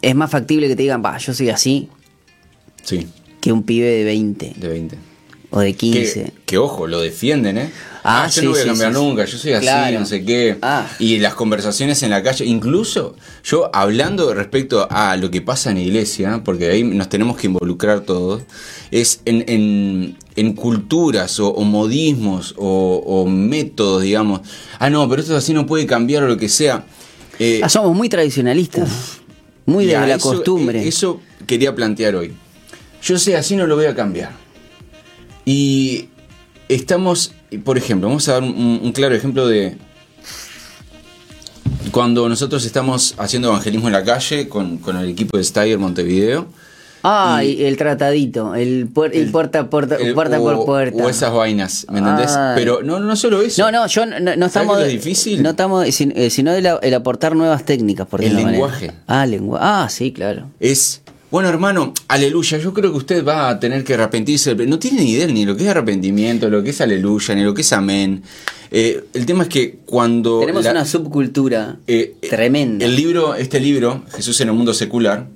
Es 0.00 0.14
más 0.14 0.30
factible 0.30 0.68
que 0.68 0.76
te 0.76 0.82
digan, 0.82 1.02
va, 1.04 1.18
yo 1.18 1.34
soy 1.34 1.50
así, 1.50 1.88
Sí, 2.88 3.06
que 3.40 3.52
un 3.52 3.62
pibe 3.62 3.86
de 3.86 4.04
20 4.04 4.54
de 4.56 4.68
20. 4.68 4.96
o 5.50 5.60
de 5.60 5.72
Que, 5.72 5.78
15. 5.78 6.32
que, 6.46 6.58
ojo, 6.58 6.86
lo 6.86 7.00
defienden, 7.00 7.58
¿eh? 7.58 7.70
Ah, 8.04 8.26
yo 8.28 8.40
sí, 8.40 8.44
no 8.46 8.50
voy 8.52 8.60
a 8.60 8.62
sí, 8.62 8.68
cambiar 8.68 8.92
sí, 8.94 8.98
nunca, 9.00 9.24
yo 9.26 9.38
soy 9.38 9.52
así, 9.52 9.94
no 9.94 10.06
sé 10.06 10.24
qué. 10.24 10.56
Ah. 10.62 10.86
Y 10.98 11.18
las 11.18 11.34
conversaciones 11.34 12.02
en 12.02 12.10
la 12.10 12.22
calle, 12.22 12.46
incluso 12.46 13.16
yo 13.44 13.68
hablando 13.74 14.32
respecto 14.32 14.86
a 14.90 15.16
lo 15.16 15.30
que 15.30 15.42
pasa 15.42 15.70
en 15.70 15.76
la 15.76 15.82
iglesia, 15.82 16.40
porque 16.44 16.70
ahí 16.70 16.84
nos 16.84 17.08
tenemos 17.10 17.36
que 17.36 17.48
involucrar 17.48 18.00
todos, 18.00 18.42
es 18.90 19.20
en, 19.26 19.44
en, 19.48 20.16
en 20.36 20.52
culturas 20.54 21.38
o, 21.40 21.48
o 21.50 21.64
modismos 21.64 22.54
o, 22.56 23.02
o 23.04 23.26
métodos, 23.26 24.02
digamos. 24.02 24.40
Ah, 24.78 24.88
no, 24.88 25.06
pero 25.08 25.20
esto 25.20 25.36
así 25.36 25.52
no 25.52 25.66
puede 25.66 25.84
cambiar 25.84 26.22
o 26.22 26.28
lo 26.28 26.36
que 26.38 26.48
sea. 26.48 26.86
Eh, 27.38 27.60
Ah, 27.62 27.68
somos 27.68 27.94
muy 27.94 28.08
tradicionalistas. 28.08 28.88
Muy 29.66 29.84
de 29.84 29.92
la 29.92 30.14
eso- 30.14 30.30
costumbre. 30.32 30.82
eh, 30.82 30.88
Eso 30.88 31.20
quería 31.46 31.74
plantear 31.74 32.14
hoy. 32.16 32.32
Yo 33.02 33.18
sé, 33.18 33.36
así 33.36 33.56
no 33.56 33.66
lo 33.66 33.76
voy 33.76 33.86
a 33.86 33.94
cambiar. 33.94 34.30
Y 35.44 36.08
estamos, 36.68 37.32
por 37.64 37.78
ejemplo, 37.78 38.08
vamos 38.08 38.28
a 38.28 38.34
dar 38.34 38.42
un, 38.42 38.80
un 38.82 38.92
claro 38.92 39.14
ejemplo 39.14 39.46
de 39.46 39.76
cuando 41.92 42.28
nosotros 42.28 42.64
estamos 42.64 43.14
haciendo 43.18 43.48
evangelismo 43.48 43.88
en 43.88 43.92
la 43.94 44.04
calle 44.04 44.48
con, 44.48 44.78
con 44.78 44.96
el 44.96 45.08
equipo 45.08 45.36
de 45.38 45.44
Steiger 45.44 45.78
Montevideo. 45.78 46.46
Ah, 47.04 47.42
y 47.44 47.62
el 47.64 47.76
tratadito, 47.76 48.56
el, 48.56 48.92
puer- 48.92 49.12
el 49.14 49.30
puerta, 49.30 49.70
puerta, 49.70 49.94
el- 49.96 50.14
puerta 50.14 50.40
o, 50.40 50.42
por 50.42 50.66
puerta. 50.66 51.04
o 51.04 51.08
esas 51.08 51.32
vainas, 51.32 51.86
¿me 51.90 52.00
entendés? 52.00 52.32
Ay. 52.32 52.54
Pero 52.56 52.82
no, 52.82 52.98
no 52.98 53.14
solo 53.14 53.40
eso. 53.40 53.62
No, 53.62 53.70
no, 53.70 53.86
yo 53.86 54.04
no, 54.04 54.18
no 54.18 54.26
¿Sabes 54.34 54.46
estamos. 54.48 54.80
es 54.82 54.88
difícil? 54.88 55.42
No 55.42 55.50
estamos, 55.50 55.86
eh, 56.00 56.28
sino, 56.30 56.52
el, 56.52 56.94
aportar 56.94 57.36
nuevas 57.36 57.64
técnicas. 57.64 58.06
Por 58.08 58.22
El 58.22 58.34
lenguaje. 58.34 58.86
manera. 58.88 59.04
Ah, 59.06 59.24
lenguaje. 59.26 59.64
Ah, 59.66 59.86
sí, 59.88 60.12
claro. 60.12 60.48
Es 60.58 61.02
bueno 61.30 61.48
hermano, 61.48 61.92
aleluya, 62.08 62.58
yo 62.58 62.72
creo 62.72 62.90
que 62.90 62.96
usted 62.98 63.24
va 63.24 63.48
a 63.50 63.60
tener 63.60 63.84
que 63.84 63.94
arrepentirse. 63.94 64.54
No 64.54 64.78
tiene 64.78 65.02
ni 65.02 65.12
idea 65.12 65.26
ni 65.26 65.44
lo 65.44 65.56
que 65.56 65.64
es 65.64 65.68
arrepentimiento, 65.68 66.48
lo 66.48 66.62
que 66.62 66.70
es 66.70 66.80
aleluya, 66.80 67.34
ni 67.34 67.42
lo 67.42 67.52
que 67.54 67.60
es 67.62 67.72
amén. 67.72 68.22
Eh, 68.70 69.04
el 69.14 69.24
tema 69.26 69.44
es 69.44 69.48
que 69.48 69.78
cuando... 69.86 70.40
Tenemos 70.40 70.64
la- 70.64 70.72
una 70.72 70.84
subcultura 70.84 71.78
eh, 71.86 72.14
tremenda. 72.28 72.84
El 72.84 72.96
libro, 72.96 73.34
este 73.34 73.60
libro, 73.60 74.04
Jesús 74.14 74.40
en 74.40 74.48
el 74.48 74.54
mundo 74.54 74.74
secular, 74.74 75.28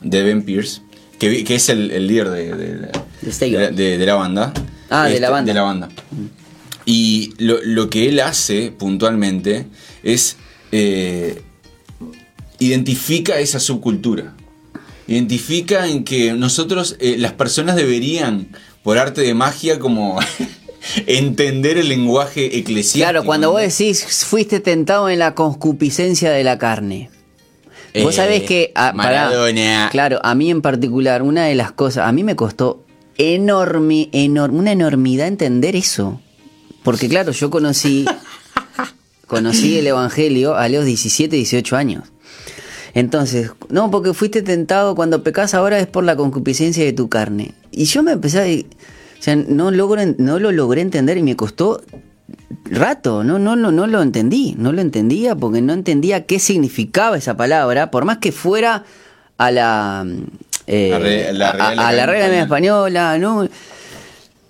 de 0.00 0.22
Ben 0.22 0.42
Pierce, 0.42 0.80
que, 1.18 1.42
que 1.44 1.54
es 1.56 1.68
el, 1.68 1.90
el 1.90 2.06
líder 2.06 2.30
de, 2.30 2.54
de 2.54 2.76
la- 2.76 3.70
De 3.70 3.98
de 3.98 4.12
banda. 4.12 4.52
Ah, 4.90 5.04
de 5.08 5.10
la 5.10 5.14
Este, 5.26 5.30
banda. 5.30 5.52
De 5.52 5.54
la 5.54 5.62
banda. 5.62 5.88
Y 6.84 7.32
lo, 7.38 7.58
lo 7.64 7.90
que 7.90 8.08
él 8.08 8.20
hace 8.20 8.70
puntualmente 8.70 9.66
es 10.04 10.36
eh, 10.70 11.42
identifica 12.60 13.38
esa 13.40 13.58
subcultura. 13.58 14.35
Identifica 15.08 15.86
en 15.88 16.04
que 16.04 16.32
nosotros, 16.32 16.96
eh, 17.00 17.16
las 17.18 17.32
personas 17.32 17.76
deberían, 17.76 18.48
por 18.82 18.98
arte 18.98 19.20
de 19.20 19.34
magia, 19.34 19.78
como 19.78 20.18
entender 21.06 21.78
el 21.78 21.88
lenguaje 21.88 22.58
eclesiástico. 22.58 23.04
Claro, 23.04 23.24
cuando 23.24 23.50
vos 23.52 23.60
decís 23.60 24.04
fuiste 24.24 24.60
tentado 24.60 25.08
en 25.08 25.18
la 25.18 25.34
concupiscencia 25.34 26.30
de 26.30 26.44
la 26.44 26.58
carne. 26.58 27.10
Vos 28.02 28.12
Eh, 28.14 28.16
sabés 28.16 28.42
que, 28.42 28.72
ah, 28.74 28.92
Maradona. 28.94 29.88
claro, 29.90 30.20
a 30.22 30.34
mí 30.34 30.50
en 30.50 30.60
particular, 30.60 31.22
una 31.22 31.46
de 31.46 31.54
las 31.54 31.72
cosas, 31.72 32.06
a 32.06 32.12
mí 32.12 32.22
me 32.24 32.36
costó 32.36 32.84
enorme, 33.16 34.08
enorme, 34.12 34.58
una 34.58 34.72
enormidad 34.72 35.28
entender 35.28 35.74
eso. 35.76 36.20
Porque 36.82 37.08
claro, 37.08 37.32
yo 37.32 37.48
conocí, 37.50 38.04
conocí 39.26 39.78
el 39.78 39.86
Evangelio 39.86 40.56
a 40.56 40.68
los 40.68 40.84
17, 40.84 41.34
18 41.36 41.76
años. 41.76 42.02
Entonces, 42.96 43.50
no, 43.68 43.90
porque 43.90 44.14
fuiste 44.14 44.40
tentado 44.40 44.94
cuando 44.94 45.22
pecas 45.22 45.52
ahora 45.52 45.78
es 45.78 45.86
por 45.86 46.02
la 46.02 46.16
concupiscencia 46.16 46.82
de 46.82 46.94
tu 46.94 47.10
carne. 47.10 47.52
Y 47.70 47.84
yo 47.84 48.02
me 48.02 48.12
empecé 48.12 48.40
a... 48.40 49.18
O 49.18 49.22
sea, 49.22 49.36
no, 49.36 49.70
logro, 49.70 50.00
no 50.16 50.38
lo 50.38 50.50
logré 50.50 50.80
entender 50.80 51.18
y 51.18 51.22
me 51.22 51.36
costó 51.36 51.82
rato, 52.64 53.22
no, 53.22 53.38
no, 53.38 53.54
no, 53.54 53.70
no 53.70 53.86
lo 53.86 54.00
entendí, 54.00 54.54
no 54.58 54.72
lo 54.72 54.80
entendía 54.80 55.34
porque 55.36 55.60
no 55.60 55.74
entendía 55.74 56.24
qué 56.24 56.38
significaba 56.38 57.18
esa 57.18 57.36
palabra, 57.36 57.90
por 57.90 58.06
más 58.06 58.16
que 58.18 58.32
fuera 58.32 58.84
a 59.36 59.50
la... 59.50 60.06
eh, 60.66 60.88
La 60.90 60.98
re- 60.98 61.32
la 61.34 61.50
a- 61.50 61.74
la 61.74 61.90
Real 62.06 62.08
Academia 62.08 62.42
Española, 62.44 63.18
¿no? 63.18 63.46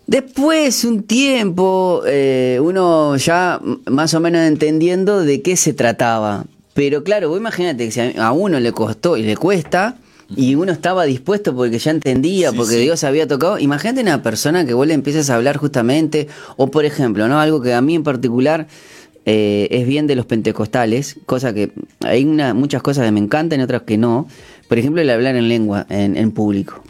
Después, 0.07 0.85
un 0.85 1.03
tiempo, 1.03 2.03
eh, 2.07 2.61
uno 2.63 3.17
ya 3.17 3.61
más 3.87 4.15
o 4.15 4.21
menos 4.21 4.43
entendiendo 4.43 5.25
de 5.25 5.43
qué 5.43 5.57
se 5.57 5.73
trataba. 5.73 6.45
Pero 6.77 7.03
claro, 7.03 7.31
vos 7.31 7.39
imagínate 7.39 7.87
que 7.87 7.91
si 7.91 8.01
a 8.01 8.29
a 8.29 8.33
uno 8.33 8.61
le 8.61 8.71
costó 8.71 9.17
y 9.17 9.23
le 9.23 9.37
cuesta, 9.37 9.97
y 10.35 10.55
uno 10.57 10.73
estaba 10.73 11.05
dispuesto 11.05 11.55
porque 11.55 11.79
ya 11.79 11.91
entendía, 11.91 12.51
Sí, 12.51 12.57
porque 12.57 12.75
sí. 12.75 12.81
Dios 12.83 13.03
había 13.03 13.27
tocado. 13.27 13.59
Imagínate 13.59 14.03
una 14.03 14.23
persona 14.23 14.65
que 14.67 14.75
vos 14.75 14.87
le 14.87 14.95
empiezas 14.95 15.31
a 15.31 15.37
hablar 15.37 15.57
justamente, 15.57 16.29
o 16.57 16.71
por 16.71 16.85
ejemplo, 16.85 17.29
¿no? 17.29 17.41
Algo 17.41 17.63
que 17.63 17.73
a 17.75 17.81
mí 17.81 17.95
en 17.95 18.03
particular 18.03 18.67
eh, 19.25 19.69
es 19.71 19.87
bien 19.87 20.07
de 20.07 20.17
los 20.17 20.27
pentecostales, 20.27 21.17
cosa 21.27 21.55
que 21.55 21.73
hay 22.01 22.25
una, 22.25 22.55
muchas 22.55 22.83
cosas 22.83 23.07
que 23.07 23.13
me 23.13 23.21
encantan 23.21 23.61
y 23.61 23.63
otras 23.63 23.83
que 23.83 23.97
no. 23.97 24.29
Por 24.69 24.79
ejemplo, 24.79 25.01
el 25.01 25.11
hablar 25.11 25.37
en 25.37 25.49
lengua, 25.49 25.87
en, 25.89 26.17
en 26.17 26.31
público. 26.33 26.83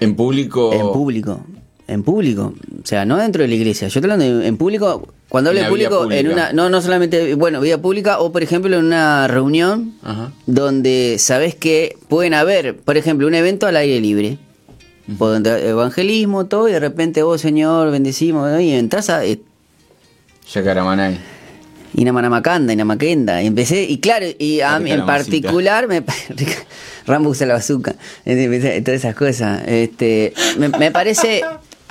En 0.00 0.16
público. 0.16 0.72
En 0.72 0.92
público. 0.92 1.40
En 1.92 2.02
público. 2.02 2.54
O 2.82 2.86
sea, 2.86 3.04
no 3.04 3.16
dentro 3.18 3.42
de 3.42 3.48
la 3.48 3.54
iglesia. 3.54 3.88
Yo 3.88 4.00
estoy 4.00 4.10
hablando 4.10 4.38
de- 4.40 4.46
en 4.46 4.56
público. 4.56 5.08
Cuando 5.28 5.50
hablo 5.50 5.60
En 5.60 5.66
de 5.70 5.74
vía 5.76 5.88
público, 5.88 6.12
en 6.12 6.28
una. 6.30 6.52
No, 6.52 6.68
no 6.68 6.80
solamente. 6.82 7.34
Bueno, 7.34 7.60
vida 7.60 7.78
pública 7.78 8.18
o, 8.18 8.32
por 8.32 8.42
ejemplo, 8.42 8.76
en 8.78 8.84
una 8.84 9.28
reunión 9.28 9.94
Ajá. 10.02 10.32
donde 10.46 11.16
sabes 11.18 11.54
que 11.54 11.96
pueden 12.08 12.34
haber, 12.34 12.76
por 12.76 12.96
ejemplo, 12.96 13.26
un 13.26 13.34
evento 13.34 13.66
al 13.66 13.76
aire 13.76 14.00
libre. 14.00 14.38
por 15.18 15.32
donde 15.32 15.68
evangelismo, 15.68 16.46
todo, 16.46 16.68
y 16.68 16.72
de 16.72 16.80
repente 16.80 17.22
vos, 17.22 17.40
Señor, 17.40 17.90
bendecimos, 17.90 18.48
¿no? 18.50 18.60
y 18.60 18.70
entras 18.72 19.10
a. 19.10 19.24
eh, 19.24 19.40
Yacaramanay. 20.52 21.18
y 21.94 22.04
Namanamacanda, 22.04 22.72
y 22.72 22.76
Namaquenda. 22.76 23.42
Y 23.42 23.46
empecé, 23.48 23.82
y 23.84 23.98
claro, 23.98 24.26
y 24.38 24.60
a 24.60 24.78
mí 24.78 24.92
en 24.92 25.04
particular, 25.06 25.88
me, 25.88 26.02
Rambo 27.06 27.30
usa 27.30 27.46
la 27.46 27.54
bazooka, 27.54 27.94
todas 28.24 28.88
esas 28.88 29.14
cosas. 29.14 29.62
Este, 29.66 30.32
me, 30.58 30.68
me 30.68 30.90
parece, 30.90 31.42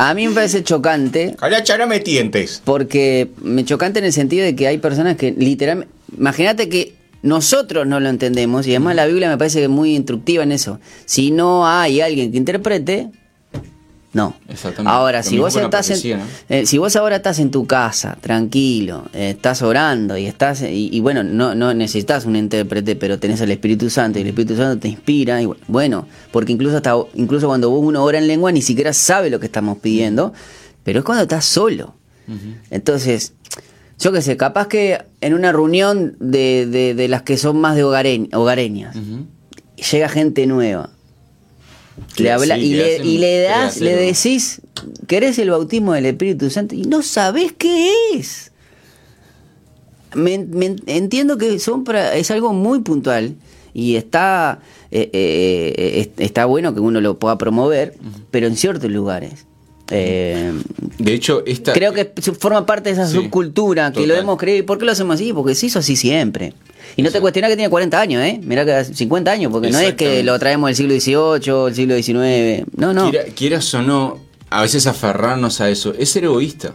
a 0.01 0.15
mí 0.15 0.27
me 0.27 0.33
parece 0.33 0.63
chocante, 0.63 1.35
Calacha, 1.37 1.77
no 1.77 1.85
me 1.85 1.99
tientes. 1.99 2.59
porque 2.65 3.29
me 3.39 3.63
chocante 3.63 3.99
en 3.99 4.05
el 4.05 4.13
sentido 4.13 4.43
de 4.43 4.55
que 4.55 4.65
hay 4.65 4.79
personas 4.79 5.15
que 5.15 5.31
literalmente, 5.31 5.93
imagínate 6.17 6.69
que 6.69 6.95
nosotros 7.21 7.85
no 7.85 7.99
lo 7.99 8.09
entendemos, 8.09 8.65
y 8.65 8.71
además 8.71 8.95
la 8.95 9.05
Biblia 9.05 9.29
me 9.29 9.37
parece 9.37 9.59
que 9.59 9.65
es 9.65 9.69
muy 9.69 9.95
instructiva 9.95 10.41
en 10.41 10.53
eso. 10.53 10.79
Si 11.05 11.29
no 11.29 11.67
hay 11.67 12.01
alguien 12.01 12.31
que 12.31 12.37
interprete, 12.39 13.11
no. 14.13 14.35
Exactamente. 14.49 14.91
Ahora, 14.95 15.19
Lo 15.19 15.23
si 15.23 15.37
vos 15.39 15.53
estás 15.65 15.89
en, 15.89 15.95
¿no? 16.17 16.23
eh, 16.49 16.65
si 16.65 16.77
vos 16.77 16.95
ahora 16.95 17.15
estás 17.17 17.39
en 17.39 17.49
tu 17.51 17.65
casa, 17.65 18.17
tranquilo, 18.19 19.05
eh, 19.13 19.29
estás 19.31 19.61
orando 19.61 20.17
y 20.17 20.25
estás 20.25 20.61
y, 20.63 20.89
y 20.91 20.99
bueno, 20.99 21.23
no, 21.23 21.55
no 21.55 21.73
necesitas 21.73 22.25
un 22.25 22.35
intérprete, 22.35 22.95
pero 22.95 23.19
tenés 23.19 23.41
al 23.41 23.51
Espíritu 23.51 23.89
Santo 23.89 24.19
y 24.19 24.23
el 24.23 24.27
Espíritu 24.29 24.55
Santo 24.57 24.79
te 24.81 24.87
inspira 24.89 25.41
y 25.41 25.45
bu- 25.45 25.55
bueno, 25.67 26.07
porque 26.31 26.51
incluso 26.51 26.75
hasta 26.77 26.93
incluso 27.15 27.47
cuando 27.47 27.69
vos 27.69 27.79
uno 27.83 28.03
ora 28.03 28.17
en 28.17 28.27
lengua 28.27 28.51
ni 28.51 28.61
siquiera 28.61 28.91
sabe 28.93 29.29
lo 29.29 29.39
que 29.39 29.45
estamos 29.45 29.77
pidiendo, 29.77 30.33
pero 30.83 30.99
es 30.99 31.05
cuando 31.05 31.23
estás 31.23 31.45
solo. 31.45 31.95
Entonces, 32.69 33.33
yo 33.99 34.11
qué 34.11 34.21
sé, 34.21 34.35
capaz 34.37 34.67
que 34.67 34.99
en 35.21 35.33
una 35.33 35.51
reunión 35.51 36.15
de, 36.19 36.65
de- 36.65 36.95
de 36.95 37.07
las 37.07 37.21
que 37.21 37.37
son 37.37 37.59
más 37.61 37.75
de 37.75 37.83
hogare- 37.85 38.29
hogareñas, 38.33 38.95
llega 39.91 40.09
gente 40.09 40.45
nueva. 40.47 40.89
Le 42.17 42.31
habla, 42.31 42.55
sí, 42.55 42.61
y, 42.61 42.73
le, 42.73 42.95
hacen- 42.97 43.07
y 43.07 43.17
le 43.17 43.41
das, 43.41 43.77
le 43.79 43.95
decís, 43.95 44.61
¿querés 45.07 45.39
el 45.39 45.49
bautismo 45.51 45.93
del 45.93 46.05
Espíritu 46.07 46.49
Santo? 46.49 46.75
Y 46.75 46.83
no 46.83 47.01
sabés 47.01 47.53
qué 47.57 47.91
es. 48.15 48.51
Me, 50.13 50.37
me- 50.39 50.75
entiendo 50.87 51.37
que 51.37 51.57
son 51.59 51.83
para- 51.83 52.15
es 52.15 52.29
algo 52.31 52.51
muy 52.53 52.79
puntual 52.81 53.35
y 53.73 53.95
está, 53.95 54.59
eh, 54.91 55.09
eh, 55.13 56.11
es- 56.17 56.25
está 56.25 56.45
bueno 56.45 56.73
que 56.73 56.81
uno 56.81 56.99
lo 56.99 57.17
pueda 57.17 57.37
promover, 57.37 57.95
pero 58.29 58.47
en 58.47 58.57
ciertos 58.57 58.91
lugares. 58.91 59.45
Eh, 59.91 60.51
De 60.97 61.13
hecho, 61.13 61.43
esta. 61.45 61.73
creo 61.73 61.93
que 61.93 62.11
forma 62.39 62.65
parte 62.65 62.89
de 62.89 62.93
esa 62.93 63.07
Sí, 63.07 63.15
subcultura 63.15 63.91
que 63.91 64.07
lo 64.07 64.15
hemos 64.15 64.37
creído. 64.37 64.59
¿Y 64.59 64.61
por 64.63 64.77
qué 64.77 64.85
lo 64.85 64.91
hacemos 64.93 65.15
así? 65.15 65.33
Porque 65.33 65.53
se 65.55 65.65
hizo 65.67 65.79
así 65.79 65.95
siempre. 65.95 66.53
Y 66.97 67.03
no 67.03 67.11
te 67.11 67.21
cuestionás 67.21 67.49
que 67.49 67.55
tiene 67.55 67.69
40 67.69 67.99
años, 67.99 68.23
¿eh? 68.23 68.39
Mirá 68.43 68.65
que 68.65 68.73
hace 68.73 68.93
50 68.93 69.31
años, 69.31 69.51
porque 69.51 69.69
no 69.71 69.79
es 69.79 69.93
que 69.93 70.23
lo 70.23 70.37
traemos 70.39 70.67
del 70.77 71.01
siglo 71.01 71.35
XVIII, 71.37 71.67
el 71.67 71.75
siglo 71.75 71.95
XIX. 71.95 72.65
No, 72.75 72.93
no. 72.93 73.09
Quiera- 73.09 73.25
quieras 73.35 73.73
o 73.73 73.81
no, 73.81 74.19
a 74.49 74.61
veces 74.61 74.87
aferrarnos 74.87 75.61
a 75.61 75.69
eso 75.69 75.93
es 75.97 76.09
ser 76.09 76.25
egoísta. 76.25 76.73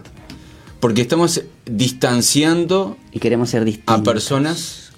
Porque 0.79 1.01
estamos 1.01 1.41
distanciando 1.65 2.97
Y 3.11 3.19
queremos 3.19 3.49
ser 3.49 3.65
distintos. 3.65 3.95
a 3.95 4.03
personas 4.03 4.91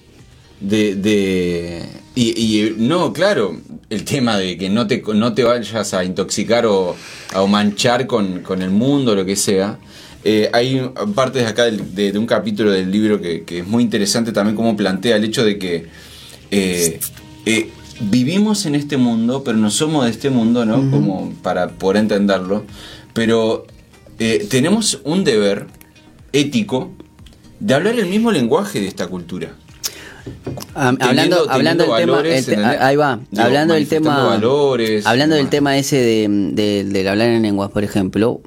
de. 0.60 0.96
de 0.96 1.86
y, 2.16 2.32
y, 2.60 2.76
no, 2.78 3.14
claro, 3.14 3.58
el 3.90 4.04
tema 4.06 4.38
de 4.38 4.58
que 4.58 4.70
no 4.70 4.88
te, 4.88 5.02
no 5.16 5.34
te 5.34 5.44
vayas 5.44 5.94
a 5.94 6.04
intoxicar 6.04 6.66
o 6.66 6.96
a 7.34 7.46
manchar 7.46 8.06
con, 8.08 8.42
con 8.42 8.62
el 8.62 8.70
mundo, 8.70 9.16
lo 9.16 9.26
que 9.26 9.36
sea. 9.36 9.80
Eh, 10.24 10.50
hay 10.54 10.82
partes 11.16 11.46
acá 11.48 11.64
del- 11.66 11.96
de, 11.96 12.12
de 12.12 12.20
un 12.20 12.26
capítulo 12.26 12.72
del 12.72 12.92
libro 12.92 13.20
que, 13.22 13.44
que 13.44 13.60
es 13.60 13.68
muy 13.68 13.82
interesante 13.84 14.32
también 14.32 14.56
como 14.56 14.76
plantea 14.76 15.16
el 15.16 15.24
hecho 15.24 15.44
de 15.46 15.58
que 15.58 15.88
eh, 16.52 17.00
eh, 17.46 17.70
vivimos 18.02 18.66
en 18.66 18.76
este 18.76 18.98
mundo, 18.98 19.44
pero 19.44 19.58
no 19.58 19.72
somos 19.72 20.06
de 20.06 20.12
este 20.12 20.30
mundo, 20.30 20.66
¿no? 20.66 20.92
Como 20.92 21.34
para 21.42 21.70
poder 21.70 21.98
entenderlo. 22.02 22.66
Pero 23.14 23.66
tenemos 24.50 25.00
un 25.06 25.24
deber 25.24 25.68
ético 26.34 26.92
de 27.62 27.74
hablar 27.74 27.98
el 27.98 28.08
mismo 28.08 28.32
lenguaje 28.32 28.82
de 28.82 28.88
esta 28.88 29.08
cultura. 29.08 29.56
Ah, 30.76 30.94
Teniendo- 30.98 31.50
hablando 31.50 31.84
hablando 31.94 32.22
del 32.24 32.46
tema 32.46 32.70
ahí 32.88 32.96
va 32.96 33.20
Digo, 33.32 33.44
hablando 33.46 33.74
del 33.74 33.88
tema 33.88 34.24
valores, 34.24 35.06
hablando 35.06 35.36
del 35.36 35.50
tema 35.50 35.78
ese 35.78 35.98
de, 35.98 36.28
de- 36.54 36.84
del 36.86 37.08
hablar 37.08 37.28
en 37.30 37.42
lenguas 37.42 37.72
por 37.72 37.84
ejemplo 37.84 38.42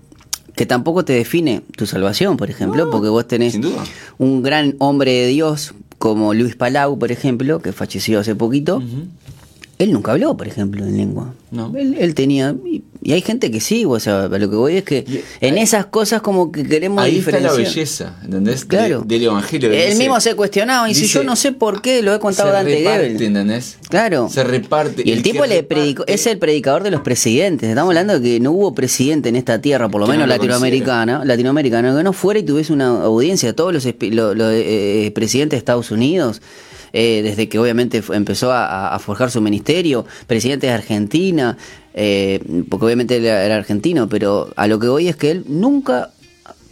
que 0.56 0.66
tampoco 0.66 1.04
te 1.04 1.12
define 1.14 1.62
tu 1.76 1.86
salvación 1.86 2.36
por 2.36 2.50
ejemplo 2.50 2.90
porque 2.90 3.08
vos 3.08 3.26
tenés 3.26 3.58
un 4.18 4.42
gran 4.42 4.74
hombre 4.78 5.12
de 5.12 5.26
Dios 5.28 5.74
como 5.98 6.34
Luis 6.34 6.56
Palau 6.56 6.98
por 6.98 7.10
ejemplo 7.12 7.60
que 7.60 7.72
falleció 7.72 8.20
hace 8.20 8.34
poquito 8.34 8.82
él 9.84 9.92
nunca 9.92 10.12
habló 10.12 10.36
por 10.36 10.46
ejemplo 10.48 10.84
en 10.84 10.96
lengua 10.96 11.34
No. 11.50 11.72
Él, 11.76 11.96
él 11.98 12.14
tenía. 12.14 12.54
Y, 12.64 12.82
y 13.04 13.12
hay 13.12 13.20
gente 13.20 13.50
que 13.50 13.60
sí, 13.60 13.84
o 13.84 13.98
sea, 14.00 14.28
lo 14.28 14.48
que 14.50 14.56
voy 14.56 14.76
es 14.76 14.84
que 14.84 15.04
en 15.40 15.58
esas 15.58 15.86
cosas 15.86 16.22
como 16.22 16.50
que 16.52 16.62
queremos 16.64 17.02
Ahí 17.04 17.18
está 17.18 17.32
la 17.32 17.38
diferenciar. 17.52 17.66
belleza, 17.74 18.16
¿entendés? 18.24 18.60
De- 18.60 18.66
Claro. 18.68 19.02
del 19.04 19.24
evangelio. 19.24 19.70
Él 19.72 19.86
dice- 19.88 19.98
mismo 19.98 20.18
se 20.20 20.34
cuestionaba, 20.36 20.88
y 20.88 20.94
si 20.94 21.06
yo 21.08 21.24
no 21.24 21.34
sé 21.36 21.50
por 21.52 21.82
qué, 21.82 22.00
lo 22.00 22.14
he 22.14 22.18
contado 22.20 22.48
se 22.50 22.54
Dante 22.54 22.76
reparte, 22.78 23.08
Gebel. 23.10 23.22
¿entendés? 23.22 23.76
Claro. 23.90 24.28
Se 24.30 24.44
reparte. 24.44 25.02
Y 25.04 25.10
el, 25.12 25.22
tipo 25.22 25.44
le 25.44 25.56
reparte- 25.62 25.66
predicó, 25.68 26.04
es 26.06 26.26
el 26.26 26.38
predicador 26.38 26.84
de 26.84 26.90
los 26.92 27.00
presidentes. 27.02 27.68
Estamos 27.68 27.90
hablando 27.90 28.18
de 28.18 28.22
que 28.22 28.40
no 28.40 28.52
hubo 28.52 28.72
presidente 28.74 29.28
en 29.28 29.36
esta 29.36 29.60
tierra, 29.60 29.88
por 29.88 30.00
lo 30.00 30.06
no 30.06 30.12
menos 30.12 30.28
lo 30.28 30.34
latinoamericana, 30.34 31.24
latinoamericana, 31.24 31.94
que 31.96 32.02
no 32.04 32.12
fuera 32.12 32.38
y 32.40 32.44
tuviese 32.44 32.72
una 32.72 33.02
audiencia. 33.02 33.52
Todos 33.52 33.74
los, 33.74 33.84
espi- 33.84 34.12
lo- 34.12 34.34
lo- 34.34 34.48
eh, 34.50 35.10
presidentes 35.14 35.56
de 35.56 35.58
Estados 35.58 35.90
Unidos, 35.90 36.40
eh, 36.92 37.22
desde 37.22 37.48
que 37.48 37.58
obviamente 37.58 38.02
empezó 38.12 38.52
a, 38.52 38.98
forjar 38.98 39.30
su 39.30 39.40
ministerio, 39.40 40.04
presidentes 40.26 40.68
de 40.70 40.74
Argentina, 40.74 41.56
eh, 41.94 42.40
porque 42.68 42.86
obviamente 42.86 43.16
él 43.16 43.24
era 43.24 43.56
argentino, 43.56 44.08
pero 44.08 44.52
a 44.56 44.66
lo 44.66 44.78
que 44.78 44.88
voy 44.88 45.08
es 45.08 45.16
que 45.16 45.30
él 45.30 45.44
nunca 45.48 46.10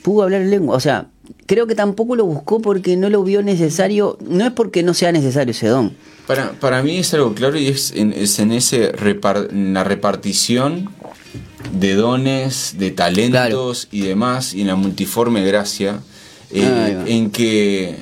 pudo 0.02 0.22
hablar 0.24 0.42
lengua. 0.42 0.76
O 0.76 0.80
sea, 0.80 1.06
creo 1.46 1.66
que 1.66 1.74
tampoco 1.74 2.16
lo 2.16 2.24
buscó 2.24 2.60
porque 2.60 2.96
no 2.96 3.08
lo 3.10 3.22
vio 3.24 3.42
necesario. 3.42 4.18
No 4.20 4.44
es 4.44 4.52
porque 4.52 4.82
no 4.82 4.94
sea 4.94 5.12
necesario 5.12 5.52
ese 5.52 5.68
don. 5.68 5.96
Para, 6.26 6.52
para 6.52 6.82
mí 6.82 6.98
es 6.98 7.12
algo 7.14 7.34
claro 7.34 7.58
y 7.58 7.68
es 7.68 7.92
en, 7.92 8.12
es 8.12 8.38
en 8.38 8.52
ese 8.52 8.92
en 9.50 9.74
la 9.74 9.84
repartición 9.84 10.90
de 11.72 11.94
dones, 11.94 12.76
de 12.78 12.90
talentos 12.90 13.88
y 13.90 14.02
demás, 14.02 14.54
y 14.54 14.62
en 14.62 14.68
la 14.68 14.76
multiforme 14.76 15.44
gracia, 15.44 16.00
eh, 16.50 17.04
en 17.06 17.30
que, 17.30 17.96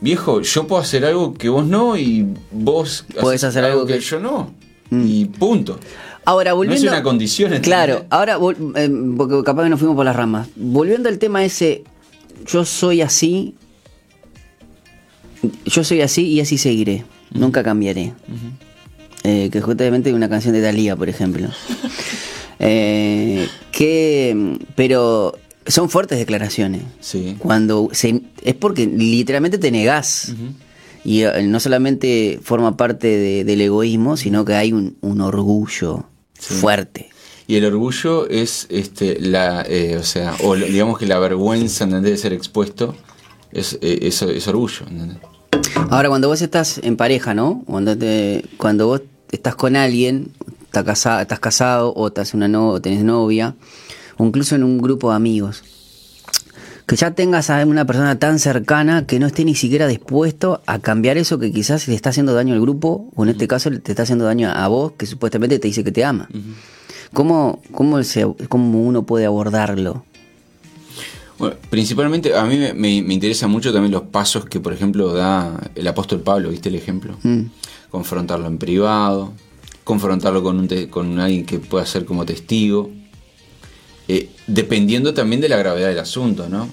viejo, 0.00 0.40
yo 0.42 0.66
puedo 0.66 0.82
hacer 0.82 1.04
algo 1.04 1.34
que 1.34 1.48
vos 1.48 1.66
no 1.66 1.96
y 1.96 2.26
vos 2.50 3.04
Podés 3.20 3.44
hacer 3.44 3.64
algo 3.64 3.86
que, 3.86 3.94
que- 3.94 4.00
yo 4.00 4.20
no. 4.20 4.52
Y 4.90 5.24
punto. 5.26 5.78
Ahora, 6.24 6.52
volviendo. 6.54 6.84
No 6.84 6.90
es 6.90 6.92
una 6.96 7.02
condición, 7.02 7.52
¿entendés? 7.52 7.68
Claro, 7.68 8.04
ahora, 8.10 8.38
eh, 8.76 8.90
porque 9.16 9.42
capaz 9.44 9.64
que 9.64 9.68
nos 9.70 9.78
fuimos 9.78 9.96
por 9.96 10.04
las 10.04 10.16
ramas. 10.16 10.48
Volviendo 10.56 11.08
al 11.08 11.18
tema 11.18 11.44
ese, 11.44 11.84
yo 12.46 12.64
soy 12.64 13.00
así, 13.02 13.54
yo 15.64 15.84
soy 15.84 16.00
así 16.02 16.22
y 16.28 16.40
así 16.40 16.58
seguiré, 16.58 17.04
nunca 17.30 17.62
cambiaré. 17.62 18.12
Eh, 19.24 19.50
que 19.50 19.60
justamente 19.60 20.12
una 20.14 20.28
canción 20.28 20.52
de 20.54 20.60
Dalía, 20.60 20.96
por 20.96 21.08
ejemplo. 21.08 21.48
Eh, 22.58 23.48
que, 23.70 24.56
pero 24.76 25.36
son 25.66 25.90
fuertes 25.90 26.18
declaraciones. 26.18 26.82
Sí. 27.00 27.36
Cuando 27.38 27.88
se, 27.92 28.22
es 28.42 28.54
porque 28.54 28.86
literalmente 28.86 29.58
te 29.58 29.70
negás. 29.70 30.32
Y 31.04 31.22
eh, 31.22 31.42
no 31.44 31.60
solamente 31.60 32.40
forma 32.42 32.76
parte 32.76 33.06
de- 33.06 33.44
del 33.44 33.60
egoísmo, 33.60 34.16
sino 34.16 34.44
que 34.44 34.54
hay 34.54 34.72
un, 34.72 34.96
un 35.00 35.20
orgullo 35.20 36.04
Sí. 36.38 36.54
fuerte. 36.54 37.08
Y 37.46 37.54
el 37.56 37.64
orgullo 37.64 38.28
es, 38.28 38.66
este, 38.70 39.18
la, 39.20 39.62
eh, 39.68 39.96
o 39.98 40.02
sea, 40.02 40.34
o 40.42 40.54
digamos 40.56 40.98
que 40.98 41.06
la 41.06 41.18
vergüenza, 41.20 41.84
¿entendés? 41.84 42.12
De 42.12 42.18
ser 42.18 42.32
expuesto, 42.32 42.94
es, 43.52 43.78
eh, 43.82 44.00
es, 44.02 44.20
es 44.22 44.48
orgullo, 44.48 44.84
¿entendés? 44.90 45.18
Ahora, 45.90 46.08
cuando 46.08 46.26
vos 46.28 46.42
estás 46.42 46.78
en 46.82 46.96
pareja, 46.96 47.34
¿no? 47.34 47.62
Cuando, 47.66 47.96
te, 47.96 48.44
cuando 48.58 48.88
vos 48.88 49.02
estás 49.30 49.54
con 49.54 49.76
alguien, 49.76 50.32
estás 50.64 50.84
casado, 50.84 51.20
estás 51.22 51.38
casado 51.40 51.92
o 51.94 52.08
estás 52.08 52.34
una 52.34 52.48
no, 52.48 52.70
o 52.70 52.80
tenés 52.82 53.04
novia, 53.04 53.54
o 54.16 54.24
incluso 54.26 54.54
en 54.54 54.64
un 54.64 54.78
grupo 54.78 55.10
de 55.10 55.16
amigos, 55.16 55.62
que 56.86 56.94
ya 56.96 57.10
tengas 57.10 57.50
a 57.50 57.64
una 57.66 57.84
persona 57.84 58.18
tan 58.18 58.38
cercana 58.38 59.06
que 59.06 59.18
no 59.18 59.26
esté 59.26 59.44
ni 59.44 59.54
siquiera 59.56 59.88
dispuesto 59.88 60.62
a 60.66 60.78
cambiar 60.78 61.16
eso 61.18 61.38
que 61.38 61.50
quizás 61.52 61.88
le 61.88 61.94
está 61.94 62.10
haciendo 62.10 62.32
daño 62.34 62.54
al 62.54 62.60
grupo, 62.60 63.10
o 63.16 63.24
en 63.24 63.30
este 63.30 63.48
caso 63.48 63.70
te 63.70 63.92
está 63.92 64.04
haciendo 64.04 64.24
daño 64.24 64.50
a 64.50 64.68
vos, 64.68 64.92
que 64.96 65.06
supuestamente 65.06 65.58
te 65.58 65.66
dice 65.68 65.82
que 65.82 65.90
te 65.92 66.04
ama. 66.04 66.28
¿Cómo, 67.12 67.60
cómo, 67.72 68.02
se, 68.04 68.26
¿Cómo 68.48 68.82
uno 68.82 69.04
puede 69.04 69.26
abordarlo? 69.26 70.04
Bueno, 71.38 71.56
principalmente 71.70 72.34
a 72.34 72.44
mí 72.44 72.56
me, 72.56 72.72
me- 72.72 73.02
me 73.02 73.14
interesa 73.14 73.46
mucho 73.46 73.72
también 73.72 73.92
los 73.92 74.02
pasos 74.04 74.46
que, 74.46 74.58
por 74.60 74.72
ejemplo, 74.72 75.12
da 75.12 75.70
el 75.74 75.86
apóstol 75.86 76.20
Pablo, 76.20 76.48
¿viste 76.50 76.68
el 76.70 76.76
ejemplo? 76.76 77.16
Mm. 77.22 77.42
Confrontarlo 77.90 78.46
en 78.46 78.58
privado, 78.58 79.32
confrontarlo 79.84 80.42
con, 80.42 80.58
un 80.58 80.68
te- 80.68 80.88
con 80.88 81.18
alguien 81.20 81.44
que 81.44 81.58
pueda 81.58 81.84
ser 81.84 82.04
como 82.06 82.24
testigo, 82.24 82.90
eh, 84.08 84.30
dependiendo 84.46 85.14
también 85.14 85.40
de 85.40 85.48
la 85.48 85.56
gravedad 85.56 85.88
del 85.88 85.98
asunto, 85.98 86.48
¿no? 86.48 86.68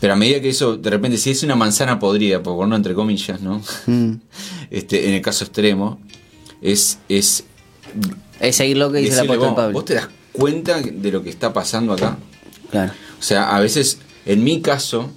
Pero 0.00 0.12
a 0.12 0.16
medida 0.16 0.40
que 0.40 0.50
eso, 0.50 0.76
de 0.76 0.90
repente, 0.90 1.16
si 1.16 1.30
es 1.30 1.42
una 1.42 1.56
manzana 1.56 1.98
podrida, 1.98 2.42
por 2.42 2.56
ponerlo 2.56 2.76
entre 2.76 2.94
comillas, 2.94 3.40
¿no? 3.40 3.62
Mm. 3.86 4.12
este, 4.70 5.08
en 5.08 5.14
el 5.14 5.22
caso 5.22 5.44
extremo, 5.44 6.00
es, 6.60 6.98
es 7.08 7.44
Es 8.40 8.56
seguir 8.56 8.76
lo 8.76 8.92
que 8.92 8.98
dice 8.98 9.12
el 9.12 9.16
decirle, 9.16 9.34
apóstol 9.34 9.48
vos, 9.48 9.56
Pablo. 9.56 9.72
¿vos 9.72 9.84
te 9.84 9.94
das 9.94 10.08
cuenta 10.32 10.80
de 10.80 11.12
lo 11.12 11.22
que 11.22 11.30
está 11.30 11.52
pasando 11.52 11.92
acá? 11.92 12.18
Claro. 12.70 12.92
O 13.18 13.22
sea, 13.22 13.56
a 13.56 13.60
veces, 13.60 13.98
en 14.26 14.44
mi 14.44 14.60
caso, 14.60 15.10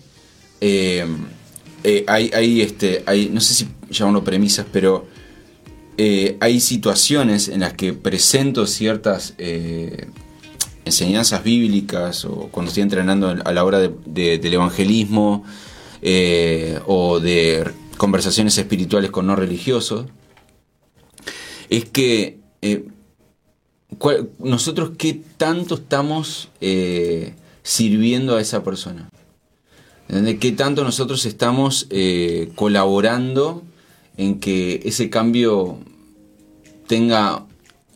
eh, 0.61 1.05
eh, 1.83 2.03
hay, 2.07 2.31
hay, 2.33 2.61
este, 2.61 3.03
hay, 3.05 3.29
no 3.29 3.41
sé 3.41 3.53
si 3.53 3.67
llamarlo 3.89 4.23
premisas, 4.23 4.65
pero 4.71 5.07
eh, 5.97 6.37
hay 6.39 6.59
situaciones 6.59 7.47
en 7.49 7.61
las 7.61 7.73
que 7.73 7.93
presento 7.93 8.67
ciertas 8.67 9.33
eh, 9.37 10.07
enseñanzas 10.89 11.43
bíblicas 11.43 12.25
o 12.25 12.49
cuando 12.51 12.69
estoy 12.69 12.83
entrenando 12.83 13.29
a 13.43 13.51
la 13.51 13.63
hora 13.63 13.79
de- 13.79 13.93
de- 14.05 14.37
del 14.37 14.53
evangelismo 14.53 15.43
eh, 16.01 16.79
o 16.87 17.19
de 17.19 17.69
conversaciones 17.97 18.57
espirituales 18.57 19.11
con 19.11 19.27
no 19.27 19.35
religiosos, 19.35 20.05
es 21.69 21.85
que 21.85 22.39
eh, 22.61 22.85
nosotros 24.39 24.91
qué 24.97 25.21
tanto 25.37 25.75
estamos 25.75 26.49
eh, 26.61 27.33
sirviendo 27.63 28.35
a 28.35 28.41
esa 28.41 28.63
persona. 28.63 29.09
¿Entendés? 30.07 30.39
¿Qué 30.39 30.51
tanto 30.53 30.83
nosotros 30.83 31.25
estamos 31.25 31.87
colaborando 32.55 33.61
en 34.17 34.39
que 34.39 34.81
ese 34.85 35.09
cambio 35.09 35.77
tenga 36.87 37.45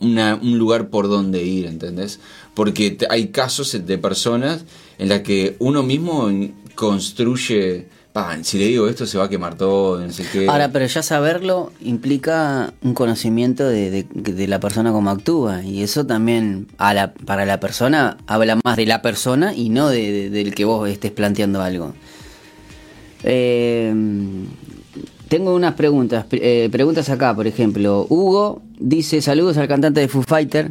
un 0.00 0.58
lugar 0.58 0.90
por 0.90 1.08
donde 1.08 1.42
ir, 1.44 1.66
¿entendés? 1.66 2.20
Porque 2.54 2.96
hay 3.10 3.28
casos 3.28 3.76
de 3.86 3.98
personas 3.98 4.64
en 4.98 5.08
las 5.08 5.20
que 5.22 5.56
uno 5.58 5.82
mismo 5.82 6.30
construye, 6.76 7.88
"Pa, 8.12 8.38
si 8.44 8.58
le 8.58 8.66
digo 8.66 8.86
esto 8.88 9.06
se 9.06 9.18
va 9.18 9.24
a 9.24 9.28
quemar 9.28 9.56
todo, 9.56 9.98
no. 10.00 10.12
Ahora, 10.48 10.70
pero 10.70 10.86
ya 10.86 11.02
saberlo 11.02 11.72
implica 11.80 12.72
un 12.82 12.94
conocimiento 12.94 13.66
de, 13.68 14.06
la 14.46 14.60
persona 14.60 14.92
como 14.92 15.10
actúa. 15.10 15.64
Y 15.64 15.82
eso 15.82 16.06
también, 16.06 16.68
a 16.78 16.94
la, 16.94 17.12
para 17.12 17.44
la 17.44 17.58
persona, 17.58 18.16
habla 18.28 18.56
más 18.64 18.76
de 18.76 18.86
la 18.86 19.02
persona 19.02 19.52
y 19.52 19.68
no 19.68 19.88
de- 19.88 20.30
del 20.30 20.54
que 20.54 20.64
vos 20.64 20.88
estés 20.88 21.10
planteando 21.10 21.60
algo. 21.60 21.92
Eh, 23.24 23.92
tengo 25.28 25.54
unas 25.54 25.74
preguntas. 25.74 26.26
eh, 26.30 26.68
preguntas 26.70 27.08
acá, 27.08 27.34
por 27.34 27.46
ejemplo. 27.46 28.06
Hugo 28.08 28.62
dice: 28.78 29.20
Saludos 29.22 29.56
al 29.56 29.66
cantante 29.66 30.00
de 30.00 30.08
Foo 30.08 30.22
Fighter. 30.22 30.70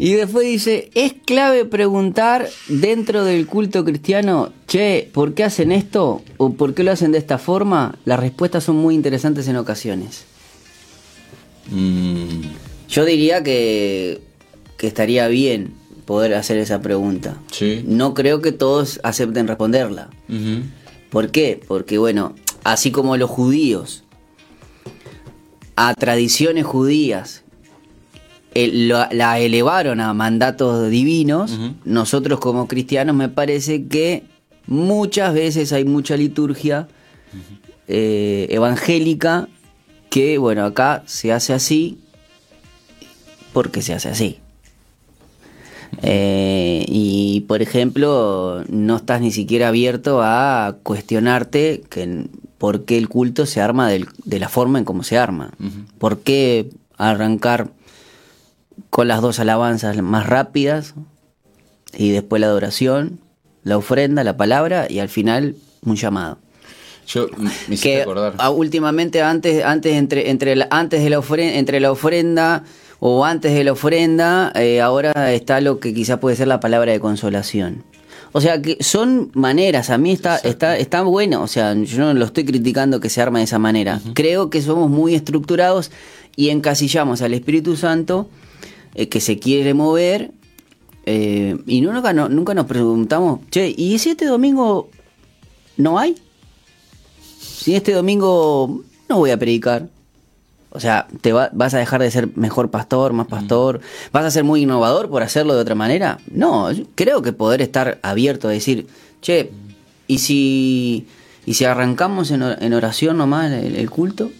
Y 0.00 0.12
después 0.12 0.46
dice, 0.46 0.90
es 0.94 1.12
clave 1.26 1.64
preguntar 1.64 2.48
dentro 2.68 3.24
del 3.24 3.48
culto 3.48 3.84
cristiano, 3.84 4.52
che, 4.68 5.10
¿por 5.12 5.34
qué 5.34 5.42
hacen 5.42 5.72
esto? 5.72 6.22
¿O 6.36 6.52
por 6.52 6.72
qué 6.74 6.84
lo 6.84 6.92
hacen 6.92 7.10
de 7.10 7.18
esta 7.18 7.36
forma? 7.38 7.98
Las 8.04 8.20
respuestas 8.20 8.62
son 8.62 8.76
muy 8.76 8.94
interesantes 8.94 9.48
en 9.48 9.56
ocasiones. 9.56 10.24
Mm, 11.70 12.42
Yo 12.88 13.04
diría 13.04 13.42
que, 13.42 14.20
que 14.76 14.86
estaría 14.86 15.26
bien 15.28 15.72
poder 16.06 16.34
hacer 16.34 16.58
esa 16.58 16.80
pregunta. 16.80 17.36
sí. 17.50 17.82
No 17.86 18.14
creo 18.14 18.40
que 18.40 18.52
todos 18.52 19.00
acepten 19.02 19.46
responderla. 19.48 20.08
¿Por 21.10 21.30
qué? 21.30 21.60
Porque 21.66 21.98
bueno, 21.98 22.34
así 22.64 22.90
como 22.92 23.16
los 23.16 23.28
judíos, 23.30 24.04
a 25.76 25.92
tradiciones 25.94 26.64
judías, 26.64 27.42
el- 28.64 28.88
la, 28.88 29.08
la 29.12 29.38
elevaron 29.38 30.00
a 30.00 30.12
mandatos 30.14 30.90
divinos, 30.90 31.58
nosotros 31.84 32.40
como 32.40 32.66
cristianos 32.68 33.14
me 33.16 33.28
parece 33.28 33.86
que 33.86 34.24
muchas 34.66 35.32
veces 35.34 35.72
hay 35.72 35.84
mucha 35.84 36.16
liturgia 36.16 36.88
eh, 37.88 38.46
evangélica 38.50 39.48
que, 40.10 40.38
bueno, 40.38 40.64
acá 40.64 41.02
se 41.06 41.32
hace 41.32 41.52
así. 41.54 41.98
Porque 43.52 43.80
se 43.82 43.94
hace 43.94 44.08
así. 44.10 44.38
Eh, 46.02 46.84
y 46.86 47.40
por 47.48 47.62
ejemplo, 47.62 48.62
no 48.68 48.96
estás 48.96 49.20
ni 49.20 49.30
siquiera 49.32 49.68
abierto 49.68 50.20
a 50.22 50.76
cuestionarte 50.82 51.82
que, 51.88 52.26
por 52.58 52.84
qué 52.84 52.98
el 52.98 53.08
culto 53.08 53.46
se 53.46 53.60
arma 53.60 53.88
del- 53.88 54.06
de 54.24 54.38
la 54.38 54.48
forma 54.48 54.78
en 54.78 54.84
cómo 54.84 55.02
se 55.02 55.16
arma. 55.16 55.50
¿Por 55.98 56.18
qué 56.20 56.68
arrancar 56.96 57.70
con 58.98 59.06
las 59.06 59.22
dos 59.22 59.38
alabanzas 59.38 59.96
más 60.02 60.26
rápidas 60.26 60.94
y 61.96 62.10
después 62.10 62.40
la 62.40 62.48
adoración, 62.48 63.20
la 63.62 63.78
ofrenda, 63.78 64.24
la 64.24 64.36
palabra 64.36 64.88
y 64.90 64.98
al 64.98 65.08
final 65.08 65.54
un 65.82 65.94
llamado? 65.94 66.38
Yo 67.06 67.28
me 67.68 67.76
que 67.76 68.02
acordar. 68.02 68.34
últimamente 68.50 69.22
antes 69.22 69.64
antes 69.64 69.94
entre 69.94 70.30
entre 70.30 70.56
la, 70.56 70.66
antes 70.72 71.00
de 71.04 71.10
la 71.10 71.20
ofrenda 71.20 71.58
entre 71.58 71.78
la 71.78 71.92
ofrenda 71.92 72.64
o 72.98 73.24
antes 73.24 73.54
de 73.54 73.62
la 73.62 73.70
ofrenda 73.70 74.50
eh, 74.56 74.80
ahora 74.80 75.32
está 75.32 75.60
lo 75.60 75.78
que 75.78 75.94
quizás 75.94 76.18
puede 76.18 76.34
ser 76.34 76.48
la 76.48 76.58
palabra 76.58 76.90
de 76.90 76.98
consolación 76.98 77.84
o 78.32 78.40
sea 78.40 78.60
que 78.60 78.78
son 78.80 79.30
maneras 79.32 79.90
a 79.90 79.98
mí 79.98 80.10
está 80.10 80.38
está 80.38 80.76
está 80.76 81.02
bueno 81.02 81.42
o 81.42 81.46
sea 81.46 81.72
yo 81.74 81.98
no 82.00 82.14
lo 82.14 82.24
estoy 82.24 82.44
criticando 82.44 82.98
que 82.98 83.10
se 83.10 83.22
arma 83.22 83.38
de 83.38 83.44
esa 83.44 83.60
manera 83.60 84.00
creo 84.14 84.50
que 84.50 84.60
somos 84.60 84.90
muy 84.90 85.14
estructurados 85.14 85.92
y 86.34 86.48
encasillamos 86.48 87.22
al 87.22 87.32
Espíritu 87.32 87.76
Santo 87.76 88.28
eh, 88.98 89.08
que 89.08 89.20
se 89.20 89.38
quiere 89.38 89.72
mover 89.74 90.32
eh, 91.06 91.56
y 91.66 91.80
nunca, 91.80 92.12
no- 92.12 92.28
nunca 92.28 92.52
nos 92.52 92.66
preguntamos 92.66 93.40
che 93.50 93.72
y 93.74 93.98
si 93.98 94.10
este 94.10 94.26
domingo 94.26 94.90
no 95.78 95.98
hay 95.98 96.14
si 97.40 97.74
este 97.74 97.92
domingo 97.92 98.82
no 99.08 99.16
voy 99.18 99.30
a 99.30 99.38
predicar, 99.38 99.88
o 100.70 100.80
sea, 100.80 101.06
te 101.22 101.32
va- 101.32 101.50
vas 101.52 101.72
a 101.74 101.78
dejar 101.78 102.00
de 102.02 102.10
ser 102.10 102.28
mejor 102.36 102.70
pastor, 102.70 103.12
más 103.12 103.26
pastor, 103.26 103.80
vas 104.12 104.24
a 104.24 104.30
ser 104.30 104.44
muy 104.44 104.62
innovador 104.62 105.08
por 105.08 105.22
hacerlo 105.22 105.54
de 105.54 105.60
otra 105.60 105.74
manera. 105.74 106.18
No, 106.30 106.70
yo 106.72 106.84
creo 106.94 107.22
que 107.22 107.32
poder 107.32 107.62
estar 107.62 107.98
abierto 108.02 108.48
a 108.48 108.52
decir, 108.52 108.86
che, 109.22 109.50
¿y 110.06 110.18
si, 110.18 111.06
y 111.46 111.54
si 111.54 111.64
arrancamos 111.64 112.30
en 112.30 112.72
oración 112.74 113.16
nomás 113.16 113.50
el, 113.50 113.76
el 113.76 113.90
culto? 113.90 114.30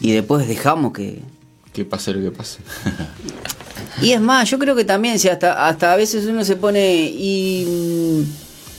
Y 0.00 0.12
después 0.12 0.46
dejamos 0.46 0.92
que... 0.92 1.20
Que 1.72 1.84
pase 1.84 2.12
lo 2.12 2.20
que 2.20 2.30
pase. 2.36 2.58
Y 4.02 4.12
es 4.12 4.20
más, 4.20 4.48
yo 4.50 4.58
creo 4.58 4.74
que 4.74 4.84
también, 4.84 5.18
si 5.18 5.28
hasta, 5.28 5.66
hasta 5.68 5.92
a 5.92 5.96
veces 5.96 6.26
uno 6.26 6.44
se 6.44 6.56
pone 6.56 7.10
y... 7.14 8.26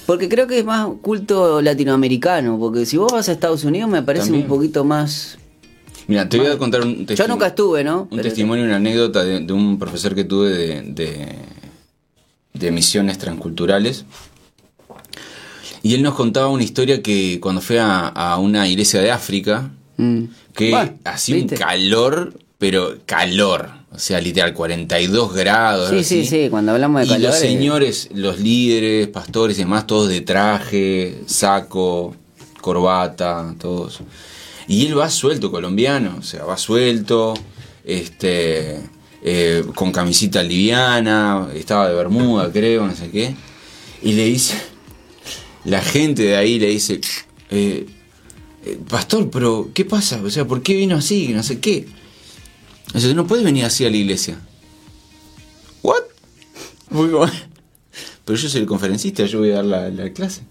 Porque 0.06 0.28
creo 0.28 0.48
que 0.48 0.60
es 0.60 0.66
más 0.66 0.88
culto 1.02 1.62
latinoamericano, 1.62 2.60
porque 2.60 2.86
si 2.86 2.98
vos 2.98 3.12
vas 3.12 3.30
a 3.30 3.32
Estados 3.32 3.64
Unidos 3.64 3.90
me 3.90 4.02
parece 4.04 4.26
También. 4.26 4.44
un 4.44 4.50
poquito 4.50 4.84
más... 4.84 5.38
Mira, 6.08 6.28
te 6.28 6.38
voy 6.38 6.48
a 6.48 6.58
contar 6.58 6.82
un 6.82 6.98
Yo 7.00 7.06
testimonio. 7.06 7.36
nunca 7.36 7.48
estuve, 7.48 7.84
¿no? 7.84 8.02
Un 8.04 8.10
Pero- 8.10 8.24
testimonio, 8.24 8.66
una 8.66 8.76
anécdota 8.76 9.24
de, 9.24 9.40
de 9.40 9.54
un 9.54 9.80
profesor 9.80 10.14
que 10.14 10.26
tuve 10.26 10.50
de, 10.50 10.82
de, 10.82 11.36
de 12.54 12.72
misiones 12.72 13.18
transculturales. 13.18 14.04
Y 15.82 15.94
él 15.96 16.04
nos 16.04 16.16
contaba 16.16 16.50
una 16.50 16.64
historia 16.64 17.02
que 17.02 17.40
cuando 17.42 17.62
fue 17.62 17.80
a, 17.80 18.08
a 18.08 18.38
una 18.38 18.68
iglesia 18.68 19.02
de 19.02 19.12
África, 19.12 19.72
Mm. 19.96 20.24
que 20.56 20.72
Bueno, 20.72 20.94
hacía 21.04 21.36
un 21.36 21.48
calor, 21.50 22.34
pero 22.64 22.96
calor. 23.06 23.70
O 23.92 24.00
sea, 24.00 24.22
literal, 24.22 24.54
42 24.54 25.34
grados. 25.34 25.90
Sí, 25.90 26.02
sí, 26.06 26.26
sí, 26.26 26.48
cuando 26.50 26.72
hablamos 26.72 27.02
de 27.02 27.08
Y 27.08 27.10
calor, 27.10 27.32
los 27.32 27.36
eh, 27.36 27.40
señores, 27.40 28.10
los 28.14 28.40
líderes, 28.40 29.10
pastores 29.10 29.58
y 29.58 29.64
demás, 29.64 29.86
todos 29.86 30.08
de 30.08 30.22
traje, 30.22 31.24
saco, 31.26 32.16
corbata, 32.62 33.54
todos. 33.60 34.00
Y 34.70 34.86
él 34.86 34.98
va 34.98 35.10
suelto, 35.10 35.52
colombiano, 35.52 36.16
o 36.20 36.22
sea, 36.22 36.46
va 36.46 36.56
suelto, 36.56 37.34
este, 37.84 38.80
eh, 39.22 39.66
con 39.76 39.92
camisita 39.92 40.42
liviana, 40.42 41.50
estaba 41.54 41.90
de 41.90 41.96
bermuda, 41.96 42.50
creo, 42.50 42.88
no 42.88 42.96
sé 42.96 43.12
qué. 43.12 43.36
Y 44.02 44.14
le 44.14 44.24
dice, 44.24 44.56
la 45.66 45.82
gente 45.82 46.24
de 46.24 46.38
ahí 46.38 46.60
le 46.60 46.68
dice, 46.68 47.02
eh, 47.50 47.88
pastor, 48.88 49.30
pero 49.30 49.70
¿qué 49.74 49.84
pasa? 49.84 50.22
O 50.24 50.30
sea, 50.30 50.48
¿por 50.48 50.62
qué 50.64 50.76
vino 50.76 50.96
así? 50.96 51.28
No 51.34 51.44
sé 51.44 51.60
qué. 51.60 51.88
Sea, 53.00 53.14
no 53.14 53.26
puedes 53.28 53.44
venir 53.44 53.66
así 53.66 53.86
a 53.86 53.90
la 53.90 53.98
iglesia. 53.98 54.40
¿What? 55.82 56.02
Muy 56.90 57.08
bueno. 57.10 57.34
Pero 58.26 58.38
yo 58.40 58.48
soy 58.50 58.62
el 58.62 58.68
conferencista, 58.68 59.26
yo 59.26 59.40
voy 59.40 59.52
a 59.52 59.56
dar 59.56 59.66
la, 59.66 59.90
la 59.90 60.14
clase. 60.14 60.42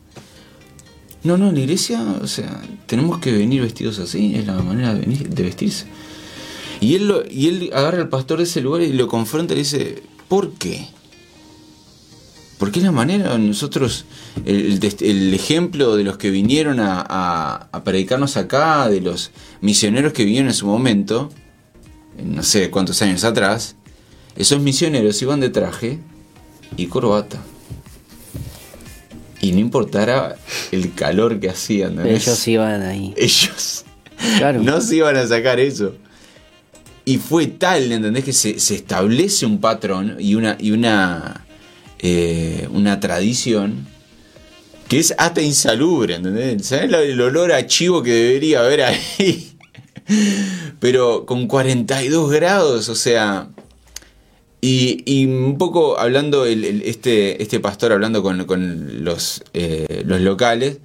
No, 1.24 1.38
no, 1.38 1.48
en 1.50 1.55
la 1.55 1.61
iglesia, 1.61 2.02
o 2.20 2.26
sea, 2.26 2.61
tenemos 2.87 3.18
que 3.20 3.33
venir 3.33 3.62
vestidos 3.62 3.98
así, 4.00 4.35
es 4.35 4.46
la 4.46 4.55
manera 4.61 4.92
de, 4.92 5.00
venir, 5.00 5.28
de 5.31 5.42
vestirse. 5.44 5.87
Y 6.81 6.96
él, 6.96 7.07
lo- 7.09 7.22
y 7.31 7.46
él 7.48 7.70
agarra 7.72 7.98
al 7.98 8.09
pastor 8.09 8.38
de 8.38 8.44
ese 8.44 8.61
lugar 8.61 8.83
y 8.83 8.92
lo 8.92 9.07
confronta 9.07 9.55
y 9.55 9.57
le 9.57 9.62
dice, 9.62 10.02
¿por 10.28 10.52
qué? 10.55 10.88
Porque 12.59 12.81
es 12.81 12.85
la 12.85 12.92
manera, 12.92 13.38
nosotros, 13.38 14.05
el, 14.44 14.83
ejemplo 15.33 15.96
de 15.96 16.05
los 16.05 16.16
que 16.18 16.31
vinieron 16.31 16.81
a, 16.81 17.00
a- 17.09 17.68
a 17.72 17.85
predicarnos 17.85 18.37
acá, 18.37 18.88
de 18.88 19.00
los 19.00 19.31
misioneros 19.61 20.12
que 20.12 20.24
vinieron 20.24 20.48
en 20.48 20.55
su 20.55 20.66
momento, 20.66 21.31
en 21.33 21.41
no 22.18 22.42
sé 22.42 22.70
cuántos 22.70 23.01
años 23.03 23.25
atrás, 23.25 23.77
esos 24.37 24.61
misioneros 24.61 25.20
iban 25.22 25.40
de 25.40 25.51
traje 25.51 25.98
y 26.77 26.87
corbata. 26.87 27.38
Y 29.40 29.53
no 29.53 29.59
importara 29.59 30.37
el 30.70 30.94
calor 30.94 31.40
que 31.40 31.51
hacían, 31.51 32.07
ellos 32.07 32.48
iban 32.48 32.83
ahí. 32.83 33.12
Ellos 33.16 33.85
Claro. 34.38 34.62
no 34.62 34.81
se 34.81 34.96
iban 34.96 35.16
a 35.16 35.27
sacar 35.27 35.61
eso. 35.61 35.94
Y 37.05 37.18
fue 37.18 37.46
tal, 37.46 37.90
¿entendés? 37.90 38.25
Que 38.25 38.33
se, 38.33 38.61
se 38.61 38.77
establece 38.77 39.44
un 39.44 39.61
patrón 39.61 40.16
y 40.20 40.37
una, 40.37 40.57
y 40.61 40.70
una, 40.70 41.44
eh, 41.98 42.68
una 42.70 43.01
tradición 43.01 43.88
que 44.88 44.98
es 45.01 45.14
hasta 45.18 45.40
insalubre, 45.40 46.14
¿entendés? 46.14 46.66
¿Sabés 46.66 46.92
el 46.92 47.20
olor 47.20 47.53
a 47.53 47.66
chivo 47.66 48.03
que 48.03 48.12
debería 48.12 48.61
haber 48.61 48.83
ahí? 48.83 49.57
Pero 50.83 51.27
con 51.27 51.47
42 51.47 52.29
grados, 52.33 52.88
o 52.88 52.97
sea... 52.97 53.49
Y, 54.61 55.03
y 55.07 55.27
un 55.27 55.59
poco 55.59 55.99
hablando, 55.99 56.45
el, 56.45 56.64
el- 56.64 56.83
este, 56.83 57.40
este 57.42 57.59
pastor 57.61 57.92
hablando 57.92 58.23
con, 58.23 58.45
con 58.47 59.05
los, 59.05 59.42
eh, 59.55 60.03
los 60.07 60.21
locales, 60.21 60.79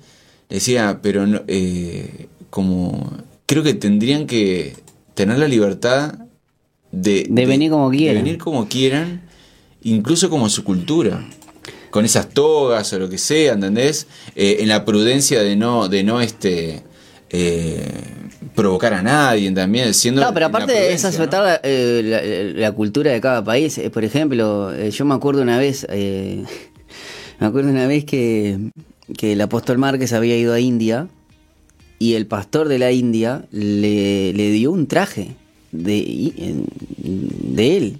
decía, 0.50 1.00
pero 1.04 1.26
no, 1.28 1.42
eh, 1.48 2.28
como 2.50 3.12
creo 3.46 3.62
que 3.64 3.74
tendrían 3.76 4.26
que 4.26 4.76
tener 5.14 5.38
la 5.38 5.48
libertad 5.48 6.16
de, 6.92 7.28
De 7.30 7.46
venir 7.46 7.70
como 7.72 7.90
quieran. 7.92 8.16
De 8.18 8.22
venir 8.24 8.38
como 8.40 8.68
quieran, 8.68 9.22
incluso 9.84 10.30
como 10.32 10.50
su 10.50 10.64
cultura. 10.64 11.28
Con 11.92 12.04
esas 12.04 12.30
togas 12.30 12.92
o 12.94 13.00
lo 13.00 13.10
que 13.10 13.18
sea, 13.20 13.54
¿entendés? 13.54 14.08
Eh, 14.36 14.58
en 14.62 14.70
la 14.70 14.86
prudencia 14.86 15.42
de 15.44 15.56
no, 15.56 15.88
de 15.88 16.04
no 16.04 16.20
este 16.22 16.82
eh, 17.30 17.92
provocar 18.58 18.94
a 18.94 19.02
nadie 19.04 19.50
también, 19.52 19.94
siendo 19.94 20.20
No, 20.22 20.34
pero 20.34 20.48
aparte 20.48 20.92
es 20.92 21.06
aceptar 21.06 21.40
¿no? 21.42 21.46
la, 21.46 21.62
eh, 21.64 22.02
la- 22.54 22.60
la 22.62 22.72
cultura 22.74 23.12
de 23.12 23.22
cada 23.22 23.44
país. 23.44 23.78
Eh, 23.78 23.90
Por 23.90 24.04
ejemplo, 24.04 24.74
eh, 24.74 24.92
yo 24.92 25.06
me 25.06 25.14
acuerdo 25.14 25.42
una 25.44 25.58
vez, 25.60 25.86
eh, 25.90 26.44
me 27.40 27.48
acuerdo 27.48 27.70
una 27.70 27.88
vez 27.88 28.04
que, 28.04 28.58
que 29.18 29.34
el 29.34 29.42
apóstol 29.42 29.78
Márquez 29.78 30.12
había 30.12 30.36
ido 30.36 30.54
a 30.54 30.60
India 30.60 31.08
y 32.00 32.16
el 32.16 32.26
pastor 32.26 32.68
de 32.68 32.80
la 32.80 32.92
India 32.92 33.46
le, 33.52 34.34
le 34.34 34.52
dio 34.52 34.72
un 34.72 34.88
traje 34.88 35.36
de, 35.72 36.64
de 36.98 37.78
él. 37.78 37.98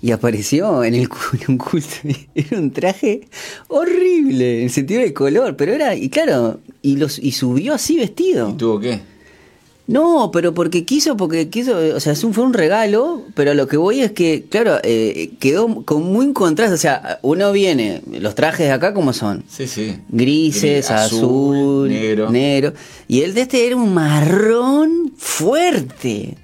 Y 0.00 0.12
apareció 0.12 0.84
en, 0.84 0.94
el, 0.94 1.02
en 1.32 1.40
un 1.48 1.58
culto. 1.58 1.88
Era 2.34 2.58
un 2.58 2.70
traje 2.70 3.22
horrible, 3.68 4.58
en 4.58 4.64
el 4.64 4.70
sentido 4.70 5.00
del 5.02 5.12
color, 5.12 5.56
pero 5.56 5.72
era, 5.74 5.94
y 5.94 6.08
claro, 6.08 6.60
y, 6.82 6.96
los, 6.96 7.18
y 7.18 7.32
subió 7.32 7.74
así 7.74 7.96
vestido. 7.96 8.48
¿Y 8.50 8.52
tuvo 8.54 8.78
qué? 8.80 9.00
No, 9.88 10.30
pero 10.32 10.52
porque 10.52 10.84
quiso, 10.84 11.16
porque 11.16 11.48
quiso, 11.48 11.74
o 11.96 11.98
sea, 11.98 12.14
fue 12.14 12.44
un 12.44 12.52
regalo, 12.52 13.22
pero 13.34 13.54
lo 13.54 13.66
que 13.66 13.78
voy 13.78 14.00
es 14.02 14.12
que, 14.12 14.44
claro, 14.48 14.76
eh, 14.82 15.30
quedó 15.40 15.82
con 15.86 16.02
muy 16.02 16.26
en 16.26 16.34
contraste, 16.34 16.74
o 16.74 16.78
sea, 16.78 17.18
uno 17.22 17.50
viene, 17.52 18.02
los 18.20 18.34
trajes 18.34 18.66
de 18.66 18.72
acá 18.72 18.92
como 18.92 19.14
son, 19.14 19.44
Sí, 19.48 19.66
sí. 19.66 19.96
grises, 20.10 20.88
Gris, 20.88 20.90
azul, 20.90 21.88
negro. 21.88 22.30
negro, 22.30 22.74
y 23.08 23.22
el 23.22 23.32
de 23.32 23.40
este 23.40 23.66
era 23.66 23.76
un 23.76 23.94
marrón 23.94 25.14
fuerte. 25.16 26.36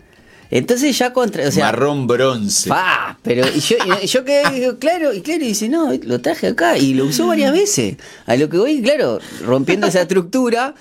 Entonces 0.54 0.96
ya 0.96 1.12
contra, 1.12 1.48
o 1.48 1.50
sea, 1.50 1.64
Marrón 1.66 2.06
bronce. 2.06 2.68
Pa, 2.68 3.18
pero 3.22 3.44
y 3.54 3.58
yo, 3.58 3.76
y 4.00 4.06
yo 4.06 4.24
quedé, 4.24 4.48
digo, 4.60 4.78
claro, 4.78 5.12
y 5.12 5.20
claro, 5.20 5.42
y 5.44 5.48
dice, 5.48 5.68
no, 5.68 5.92
lo 5.92 6.20
traje 6.20 6.46
acá, 6.46 6.78
y 6.78 6.94
lo 6.94 7.06
usó 7.06 7.26
varias 7.26 7.52
veces. 7.52 7.96
A 8.26 8.36
lo 8.36 8.48
que 8.48 8.56
voy, 8.58 8.80
claro, 8.80 9.18
rompiendo 9.44 9.88
esa 9.88 10.02
estructura, 10.02 10.76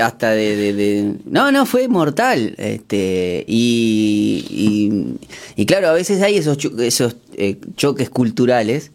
hasta 0.00 0.30
de, 0.30 0.56
de- 0.56 0.72
de- 0.72 1.14
no, 1.26 1.52
no, 1.52 1.66
fue 1.66 1.88
mortal. 1.88 2.54
Este, 2.56 3.44
y, 3.46 4.46
y, 5.56 5.62
y 5.62 5.66
claro, 5.66 5.88
a 5.88 5.92
veces 5.92 6.22
hay 6.22 6.38
esos, 6.38 6.56
cho- 6.56 6.78
esos 6.78 7.16
eh, 7.36 7.58
choques 7.76 8.08
culturales 8.08 8.92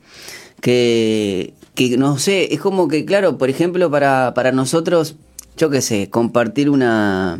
que, 0.62 1.54
que 1.76 1.96
no 1.98 2.18
sé, 2.18 2.54
es 2.54 2.60
como 2.60 2.88
que, 2.88 3.06
claro, 3.06 3.38
por 3.38 3.50
ejemplo, 3.52 3.92
para, 3.92 4.34
para 4.34 4.52
nosotros, 4.52 5.16
yo 5.58 5.70
qué 5.70 5.82
sé, 5.82 6.10
compartir 6.10 6.70
una, 6.70 7.40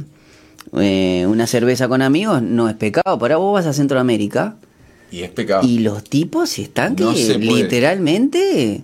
eh, 0.80 1.26
una 1.28 1.48
cerveza 1.48 1.88
con 1.88 2.02
amigos 2.02 2.42
no 2.42 2.70
es 2.70 2.76
pecado. 2.76 3.18
Para 3.20 3.38
vos 3.38 3.54
vas 3.54 3.66
a 3.66 3.74
Centroamérica 3.74 4.56
Y 5.12 5.22
es 5.24 5.32
pecado. 5.32 5.64
y 5.68 5.80
los 5.80 6.04
tipos 6.04 6.58
están 6.60 6.96
que 6.96 7.04
No 7.04 7.14
literalmente... 7.14 8.82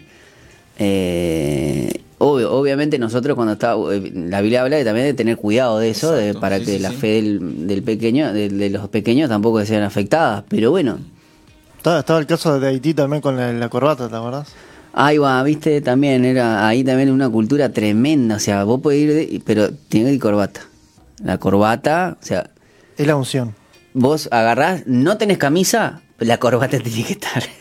eh, 0.78 1.92
obvio- 2.20 2.52
obviamente 2.52 2.98
nosotros 3.00 3.36
cuando 3.36 3.54
está 3.54 3.76
eh, 3.92 4.12
la 4.14 4.42
Biblia 4.42 4.62
habla 4.62 4.78
de 4.78 4.86
también 4.86 5.06
de 5.08 5.14
tener 5.14 5.38
cuidado 5.38 5.80
de 5.80 5.90
eso 5.90 6.12
de- 6.12 6.34
para 6.34 6.60
sí, 6.60 6.66
que 6.66 6.72
sí, 6.78 6.80
la 6.80 6.90
sí. 6.92 6.96
fe 6.96 7.08
del, 7.22 7.68
del 7.68 7.84
pequeño 7.84 8.34
de, 8.34 8.50
de 8.50 8.70
los 8.70 8.88
pequeños 8.90 9.30
tampoco 9.30 9.64
sean 9.66 9.84
afectadas 9.84 10.44
pero 10.48 10.72
bueno 10.72 11.00
Estaba, 11.78 12.00
estaba 12.00 12.20
el 12.20 12.26
caso 12.28 12.60
de 12.60 12.68
Haití 12.68 12.94
también 12.94 13.22
con 13.22 13.38
la, 13.38 13.52
la 13.54 13.70
corbata, 13.70 14.10
¿te 14.10 14.16
acordás? 14.16 14.50
Ahí 14.92 15.18
va, 15.18 15.42
viste, 15.44 15.80
también 15.82 16.26
era 16.26 16.68
ahí 16.68 16.84
también 16.84 17.10
una 17.12 17.30
cultura 17.30 17.72
tremenda, 17.72 18.36
o 18.36 18.40
sea, 18.40 18.64
vos 18.66 18.82
podés 18.82 19.00
ir, 19.04 19.14
de- 19.14 19.42
pero 19.46 19.70
tiene 19.88 20.10
que 20.10 20.16
ir 20.16 20.20
corbata. 20.20 20.62
La 21.24 21.38
corbata, 21.38 22.18
o 22.22 22.26
sea, 22.26 22.50
Es 22.98 23.06
la 23.08 23.16
unción. 23.16 23.56
vos 23.94 24.30
agarrás, 24.32 24.84
no 24.88 25.18
tenés 25.18 25.38
camisa, 25.38 26.02
la 26.20 26.38
corbata 26.38 26.80
tiene 26.84 27.04
que 27.06 27.14
estar. 27.14 27.44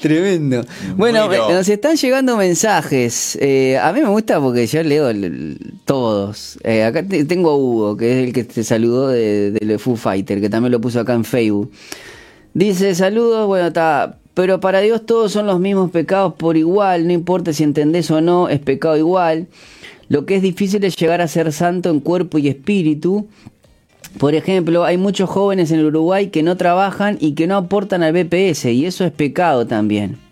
Tremendo. 0.00 0.64
Bueno, 0.96 1.28
nos 1.28 1.68
están 1.68 1.94
llegando 1.96 2.36
mensajes. 2.36 3.38
Eh, 3.40 3.78
a 3.78 3.92
mí 3.92 4.00
me 4.00 4.08
gusta 4.08 4.40
porque 4.40 4.66
yo 4.66 4.82
leo 4.82 5.08
el- 5.08 5.22
el- 5.24 5.58
todos. 5.84 6.58
Eh, 6.64 6.82
acá 6.82 7.04
te- 7.06 7.24
tengo 7.24 7.50
a 7.50 7.56
Hugo, 7.56 7.96
que 7.96 8.10
es 8.20 8.26
el 8.26 8.32
que 8.32 8.42
te 8.42 8.64
saludó 8.64 9.08
de, 9.08 9.52
de 9.52 9.78
Foo 9.78 9.94
Fighter, 9.94 10.40
que 10.40 10.50
también 10.50 10.72
lo 10.72 10.80
puso 10.80 10.98
acá 10.98 11.12
en 11.14 11.24
Facebook. 11.24 11.70
Dice, 12.52 12.96
saludos, 12.96 13.46
bueno, 13.46 13.68
está. 13.68 14.18
Pero 14.34 14.58
para 14.58 14.80
Dios 14.80 15.06
todos 15.06 15.30
son 15.30 15.46
los 15.46 15.60
mismos 15.60 15.90
pecados 15.92 16.34
por 16.34 16.56
igual, 16.56 17.06
no 17.06 17.12
importa 17.12 17.52
si 17.52 17.62
entendés 17.62 18.10
o 18.10 18.20
no, 18.20 18.48
es 18.48 18.58
pecado 18.60 18.96
igual. 18.96 19.46
Lo 20.12 20.26
que 20.26 20.36
es 20.36 20.42
difícil 20.42 20.84
es 20.84 20.94
llegar 20.96 21.22
a 21.22 21.26
ser 21.26 21.50
santo 21.54 21.88
en 21.88 21.98
cuerpo 22.00 22.36
y 22.36 22.48
espíritu. 22.48 23.28
Por 24.18 24.34
ejemplo, 24.34 24.84
hay 24.84 24.98
muchos 24.98 25.30
jóvenes 25.30 25.70
en 25.70 25.82
Uruguay 25.82 26.26
que 26.26 26.42
no 26.42 26.58
trabajan 26.58 27.16
y 27.18 27.32
que 27.32 27.46
no 27.46 27.56
aportan 27.56 28.02
al 28.02 28.12
BPS 28.12 28.66
y 28.66 28.84
eso 28.84 29.06
es 29.06 29.12
pecado 29.12 29.66
también. 29.66 30.18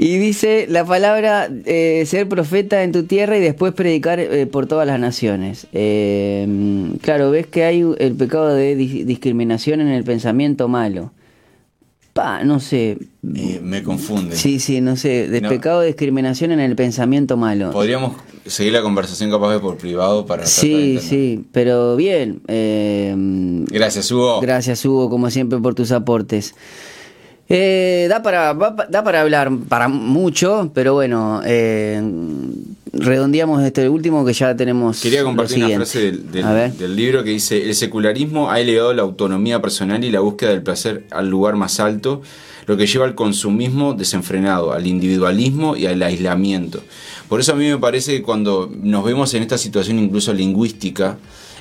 Y 0.00 0.16
dice 0.18 0.66
la 0.68 0.84
palabra 0.84 1.48
eh, 1.66 2.04
ser 2.06 2.28
profeta 2.28 2.84
en 2.84 2.92
tu 2.92 3.02
tierra 3.04 3.36
y 3.36 3.40
después 3.40 3.74
predicar 3.74 4.20
eh, 4.20 4.46
por 4.46 4.66
todas 4.66 4.86
las 4.86 4.98
naciones. 5.00 5.66
Eh, 5.72 6.46
claro, 7.00 7.30
ves 7.32 7.46
que 7.48 7.64
hay 7.64 7.84
el 7.98 8.14
pecado 8.14 8.54
de 8.54 8.76
dis- 8.76 9.04
discriminación 9.04 9.80
en 9.80 9.88
el 9.88 10.04
pensamiento 10.04 10.68
malo. 10.68 11.10
Pa, 12.18 12.42
no 12.42 12.58
sé. 12.58 12.98
Eh, 13.36 13.60
me 13.62 13.84
confunde. 13.84 14.34
Sí, 14.34 14.58
sí, 14.58 14.80
no 14.80 14.96
sé. 14.96 15.28
De 15.28 15.40
No. 15.40 15.48
pecado 15.48 15.82
de 15.82 15.86
discriminación 15.86 16.50
en 16.50 16.58
el 16.58 16.74
pensamiento 16.74 17.36
malo. 17.36 17.70
Podríamos 17.70 18.16
seguir 18.44 18.72
la 18.72 18.82
conversación 18.82 19.30
capaz 19.30 19.52
de 19.52 19.60
por 19.60 19.76
privado 19.76 20.26
para 20.26 20.44
Sí, 20.44 20.98
sí, 21.00 21.44
pero 21.52 21.94
bien. 21.94 22.40
eh, 22.48 23.14
Gracias, 23.70 24.10
Hugo. 24.10 24.40
Gracias, 24.40 24.84
Hugo, 24.84 25.08
como 25.08 25.30
siempre, 25.30 25.60
por 25.60 25.76
tus 25.76 25.92
aportes. 25.92 26.56
Eh, 27.48 28.06
da, 28.10 28.20
para, 28.22 28.52
da 28.54 29.04
para 29.04 29.20
hablar 29.20 29.50
para 29.68 29.86
mucho, 29.86 30.72
pero 30.74 30.94
bueno, 30.94 31.40
eh, 31.46 32.02
redondeamos 32.98 33.62
este 33.62 33.88
último 33.88 34.24
que 34.24 34.32
ya 34.32 34.56
tenemos. 34.56 35.00
Quería 35.00 35.22
compartir 35.24 35.64
una 35.64 35.76
frase 35.76 36.12
del 36.12 36.96
libro 36.96 37.24
que 37.24 37.30
dice, 37.30 37.64
el 37.64 37.74
secularismo 37.74 38.50
ha 38.50 38.60
elevado 38.60 38.92
la 38.92 39.02
autonomía 39.02 39.60
personal 39.60 40.04
y 40.04 40.10
la 40.10 40.20
búsqueda 40.20 40.50
del 40.50 40.62
placer 40.62 41.06
al 41.10 41.28
lugar 41.28 41.56
más 41.56 41.80
alto, 41.80 42.22
lo 42.66 42.76
que 42.76 42.86
lleva 42.86 43.06
al 43.06 43.14
consumismo 43.14 43.94
desenfrenado, 43.94 44.72
al 44.72 44.86
individualismo 44.86 45.76
y 45.76 45.86
al 45.86 46.02
aislamiento. 46.02 46.82
Por 47.28 47.40
eso 47.40 47.52
a 47.52 47.56
mí 47.56 47.68
me 47.68 47.78
parece 47.78 48.12
que 48.12 48.22
cuando 48.22 48.70
nos 48.74 49.04
vemos 49.04 49.32
en 49.34 49.42
esta 49.42 49.58
situación 49.58 49.98
incluso 49.98 50.32
lingüística, 50.32 51.18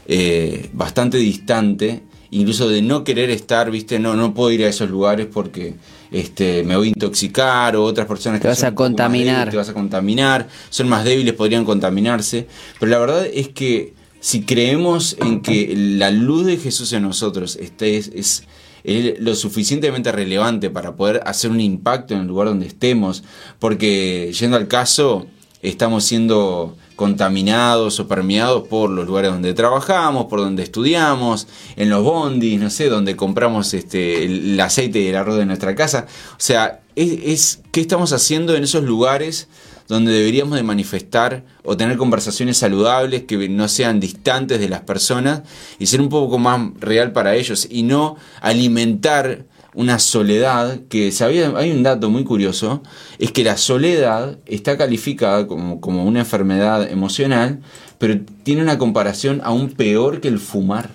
eh, 0.08 0.70
bastante 0.74 1.18
distante, 1.18 2.04
incluso 2.32 2.68
de 2.70 2.82
no 2.82 3.04
querer 3.04 3.30
estar, 3.30 3.72
viste, 3.72 4.00
no, 4.00 4.16
no 4.16 4.34
puedo 4.34 4.52
ir 4.52 4.64
a 4.64 4.70
esos 4.70 4.90
lugares 4.90 5.28
porque 5.32 5.76
este, 6.12 6.64
me 6.64 6.76
voy 6.76 6.88
a 6.88 6.90
intoxicar 6.90 7.76
o 7.76 7.84
otras 7.84 8.08
personas 8.08 8.40
Te 8.40 8.44
que 8.44 8.48
vas 8.50 8.60
son 8.60 8.68
a 8.70 8.76
contaminar. 8.76 9.36
débiles, 9.36 9.52
te 9.52 9.58
vas 9.58 9.70
a 9.70 9.74
contaminar, 9.74 10.48
son 10.70 10.88
más 10.90 11.04
débiles, 11.04 11.34
podrían 11.34 11.66
contaminarse, 11.66 12.48
pero 12.80 12.90
la 12.92 13.00
verdad 13.00 13.26
es 13.34 13.50
que 13.50 13.94
si 14.20 14.42
creemos 14.42 15.16
en 15.20 15.42
que 15.42 15.74
la 15.76 16.10
luz 16.12 16.46
de 16.46 16.58
Jesús 16.58 16.92
en 16.94 17.04
nosotros 17.04 17.58
este 17.62 17.98
es, 17.98 18.10
es- 18.14 18.44
es 18.84 19.20
lo 19.20 19.36
suficientemente 19.36 20.12
relevante 20.14 20.70
para 20.70 20.96
poder 20.96 21.22
hacer 21.26 21.52
un 21.52 21.60
impacto 21.60 22.14
en 22.14 22.22
el 22.22 22.28
lugar 22.28 22.48
donde 22.48 22.68
estemos, 22.68 23.22
porque 23.60 24.32
yendo 24.40 24.56
al 24.56 24.68
caso, 24.70 25.28
estamos 25.62 26.04
siendo 26.04 26.76
contaminados 26.96 28.00
o 28.00 28.08
permeados 28.08 28.68
por 28.68 28.90
los 28.90 29.06
lugares 29.06 29.32
donde 29.32 29.54
trabajamos, 29.54 30.26
por 30.26 30.40
donde 30.40 30.64
estudiamos, 30.64 31.48
en 31.76 31.90
los 31.90 32.04
bondis, 32.04 32.60
no 32.60 32.70
sé, 32.70 32.90
donde 32.90 33.16
compramos 33.16 33.74
este, 33.74 34.26
el, 34.26 34.60
aceite 34.60 35.00
y 35.00 35.08
el 35.08 35.16
arroz 35.16 35.38
de 35.38 35.46
nuestra 35.46 35.76
casa. 35.76 36.08
O 36.32 36.40
sea, 36.40 36.82
es, 36.96 37.20
es 37.24 37.60
qué 37.72 37.82
estamos 37.82 38.14
haciendo 38.14 38.56
en 38.56 38.64
esos 38.64 38.84
lugares 38.84 39.48
donde 39.88 40.12
deberíamos 40.12 40.58
de 40.58 40.64
manifestar 40.64 41.46
o 41.64 41.78
tener 41.78 41.98
conversaciones 41.98 42.58
saludables 42.58 43.24
que 43.24 43.48
no 43.48 43.68
sean 43.68 44.00
distantes 44.00 44.60
de 44.60 44.68
las 44.68 44.82
personas 44.82 45.44
y 45.80 45.86
ser 45.86 46.02
un 46.02 46.10
poco 46.10 46.38
más 46.38 46.72
real 46.80 47.14
para 47.14 47.36
ellos 47.36 47.68
y 47.70 47.84
no 47.84 48.18
alimentar 48.42 49.46
una 49.78 50.00
soledad 50.00 50.80
que 50.90 51.12
sabía, 51.12 51.54
hay 51.56 51.70
un 51.70 51.84
dato 51.84 52.10
muy 52.10 52.24
curioso, 52.24 52.82
es 53.20 53.32
que 53.32 53.44
la 53.44 53.58
soledad 53.58 54.40
está 54.48 54.76
calificada 54.76 55.46
como, 55.46 55.80
como 55.82 56.04
una 56.04 56.22
enfermedad 56.22 56.90
emocional, 56.90 57.62
pero 58.00 58.20
tiene 58.42 58.64
una 58.64 58.80
comparación 58.80 59.40
aún 59.44 59.70
peor 59.70 60.20
que 60.20 60.30
el 60.30 60.40
fumar 60.40 60.90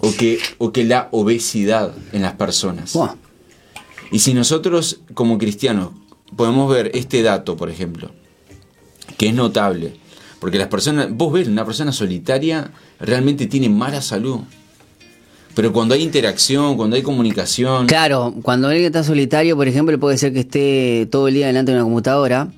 o 0.00 0.12
que, 0.12 0.40
o 0.58 0.72
que 0.72 0.82
la 0.82 1.06
obesidad 1.12 1.92
en 2.12 2.22
las 2.22 2.32
personas. 2.32 2.98
Y 4.10 4.18
si 4.18 4.34
nosotros 4.34 4.98
como 5.14 5.38
cristianos 5.38 5.90
podemos 6.34 6.68
ver 6.68 6.90
este 6.94 7.22
dato, 7.22 7.56
por 7.56 7.70
ejemplo, 7.70 8.10
que 9.16 9.28
es 9.28 9.34
notable, 9.34 9.94
porque 10.40 10.58
las 10.58 10.66
personas, 10.66 11.06
vos 11.12 11.32
ves, 11.32 11.46
una 11.46 11.64
persona 11.64 11.92
solitaria 11.92 12.72
realmente 12.98 13.46
tiene 13.46 13.68
mala 13.68 14.02
salud. 14.02 14.40
Pero 15.54 15.72
cuando 15.72 15.94
hay 15.94 16.02
interacción, 16.02 16.76
cuando 16.76 16.96
hay 16.96 17.02
comunicación, 17.02 17.86
Claro, 17.86 18.34
cuando 18.42 18.68
alguien 18.68 18.86
está 18.86 19.04
solitario, 19.04 19.56
por 19.56 19.68
ejemplo, 19.68 19.98
puede 20.00 20.16
ser 20.18 20.32
que 20.32 20.40
esté 20.40 21.06
todo 21.10 21.28
el 21.28 21.34
día 21.34 21.46
delante 21.48 21.72
de 21.72 21.76
una 21.78 21.84
computadora, 21.84 22.48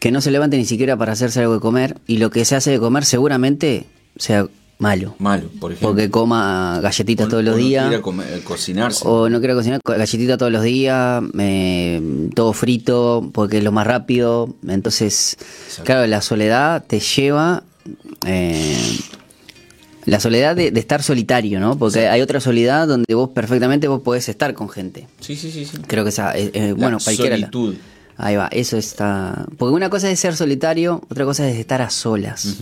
que 0.00 0.10
no 0.10 0.20
se 0.20 0.30
levante 0.30 0.56
ni 0.56 0.64
siquiera 0.64 0.96
para 0.96 1.12
hacerse 1.12 1.40
algo 1.40 1.54
de 1.54 1.60
comer, 1.60 1.98
y 2.06 2.18
lo 2.18 2.30
que 2.30 2.44
se 2.44 2.56
hace 2.56 2.70
de 2.72 2.78
comer 2.78 3.04
seguramente 3.04 3.86
sea 4.16 4.46
malo. 4.78 5.14
malo, 5.18 5.48
por 5.60 5.70
ejemplo. 5.72 5.90
Porque 5.90 6.10
coma 6.10 6.80
galletitas 6.82 7.26
O- 7.26 7.30
todos 7.30 7.40
o 7.42 7.44
los 7.46 7.56
no 7.56 7.62
días. 7.64 7.86
quiera 7.88 8.02
comer- 8.02 8.42
cocinarse. 8.42 9.04
O 9.06 9.28
no 9.30 9.38
quiero 9.38 9.54
cocinar 9.54 9.80
galletitas 9.84 10.36
todos 10.36 10.50
los 10.52 10.62
días, 10.62 11.22
eh, 11.38 12.28
todo 12.34 12.52
frito, 12.52 13.30
porque 13.32 13.58
es 13.58 13.64
lo 13.64 13.70
más 13.72 13.86
rápido. 13.86 14.54
Entonces, 14.66 15.36
Exacto. 15.68 15.84
claro, 15.84 16.06
la 16.08 16.20
soledad 16.20 16.84
te 16.86 16.98
lleva. 17.00 17.62
eh, 18.26 18.98
la 20.06 20.20
soledad 20.20 20.54
de, 20.56 20.70
de 20.70 20.80
estar 20.80 21.02
solitario, 21.02 21.60
¿no? 21.60 21.76
Porque 21.78 22.08
hay 22.08 22.20
otra 22.20 22.40
soledad 22.40 22.86
donde 22.88 23.14
vos 23.14 23.30
perfectamente 23.30 23.88
vos 23.88 24.00
podés 24.02 24.28
estar 24.28 24.54
con 24.54 24.68
gente. 24.68 25.06
Sí, 25.20 25.36
sí, 25.36 25.50
sí. 25.50 25.64
sí. 25.64 25.78
Creo 25.86 26.04
que 26.04 26.10
esa, 26.10 26.36
eh, 26.36 26.50
eh, 26.52 26.74
bueno, 26.76 26.98
cualquiera. 27.02 27.36
la- 27.36 27.46
solitud. 27.46 27.74
Ahí 28.16 28.36
va, 28.36 28.48
eso 28.52 28.76
está. 28.76 29.44
Porque 29.58 29.74
una 29.74 29.90
cosa 29.90 30.08
es 30.10 30.20
ser 30.20 30.36
solitario, 30.36 31.02
otra 31.10 31.24
cosa 31.24 31.48
es 31.50 31.56
estar 31.58 31.82
a 31.82 31.90
solas. 31.90 32.58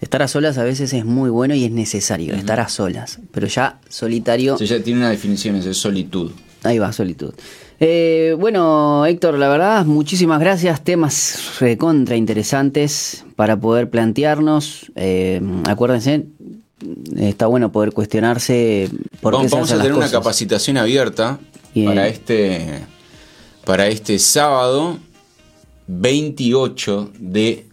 Estar 0.00 0.22
a 0.22 0.28
solas 0.28 0.56
a 0.58 0.64
veces 0.64 0.92
es 0.92 1.04
muy 1.04 1.28
bueno 1.30 1.54
y 1.54 1.64
es 1.64 1.70
necesario, 1.70 2.34
estar 2.34 2.60
a 2.60 2.68
solas. 2.68 3.18
Pero 3.30 3.46
ya 3.46 3.78
solitario. 3.88 4.56
Sea, 4.56 4.66
ya 4.66 4.80
tiene 4.82 5.00
una 5.00 5.10
definición, 5.10 5.56
es 5.56 5.76
solitud. 5.76 6.30
Ahí 6.62 6.78
va, 6.78 6.92
solitud. 6.92 7.32
Eh, 7.78 8.34
bueno, 8.38 9.04
Héctor, 9.04 9.38
la 9.38 9.48
verdad, 9.48 9.84
muchísimas 9.84 10.40
gracias. 10.40 10.82
Temas 10.82 11.56
recontra 11.60 12.16
interesantes 12.16 13.24
para 13.36 13.58
poder 13.60 13.90
plantearnos. 13.90 14.90
Eh, 14.96 15.42
acuérdense, 15.68 16.24
está 17.16 17.46
bueno 17.46 17.72
poder 17.72 17.92
cuestionarse 17.92 18.90
por 19.20 19.32
qué 19.32 19.36
vamos 19.36 19.50
se 19.50 19.56
vamos 19.56 19.68
hacen 19.70 19.74
a 19.74 19.78
las 19.78 19.86
tener 19.86 19.98
una 19.98 20.10
capacitación 20.10 20.76
abierta 20.76 21.38
Bien. 21.74 21.88
para 21.88 22.08
este 22.08 22.84
para 23.64 23.86
este 23.88 24.18
sábado 24.18 24.98
28 25.88 27.12
de 27.18 27.66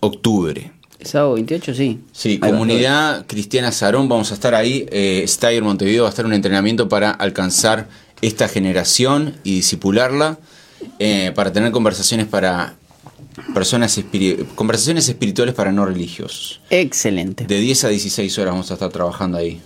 octubre. 0.00 0.72
Sábado 1.00 1.34
28, 1.34 1.74
sí. 1.74 2.00
Sí, 2.12 2.40
Ahí 2.42 2.50
comunidad 2.50 3.26
cristiana 3.26 3.70
Sarón, 3.70 4.08
vamos 4.08 4.30
a 4.32 4.34
estar 4.34 4.54
ahí. 4.54 4.86
Eh, 4.90 5.26
Montevideo 5.62 6.02
va 6.02 6.08
a 6.08 6.10
estar 6.10 6.26
un 6.26 6.32
entrenamiento 6.32 6.88
para 6.88 7.10
alcanzar 7.10 7.88
esta 8.20 8.48
generación 8.48 9.36
y 9.44 9.56
disipularla, 9.56 10.38
eh, 10.98 11.32
para 11.34 11.52
tener 11.52 11.70
conversaciones 11.70 12.26
para 12.26 12.74
personas 13.54 13.96
espiri- 13.98 14.44
conversaciones 14.54 15.08
espirituales 15.08 15.54
para 15.54 15.72
no 15.72 15.84
religiosos. 15.86 16.60
Excelente. 16.70 17.44
De 17.46 17.58
10 17.60 17.84
a 17.84 17.88
16 17.88 18.38
horas 18.38 18.52
vamos 18.52 18.70
a 18.70 18.74
estar 18.74 18.90
trabajando 18.90 19.38
ahí. 19.38 19.60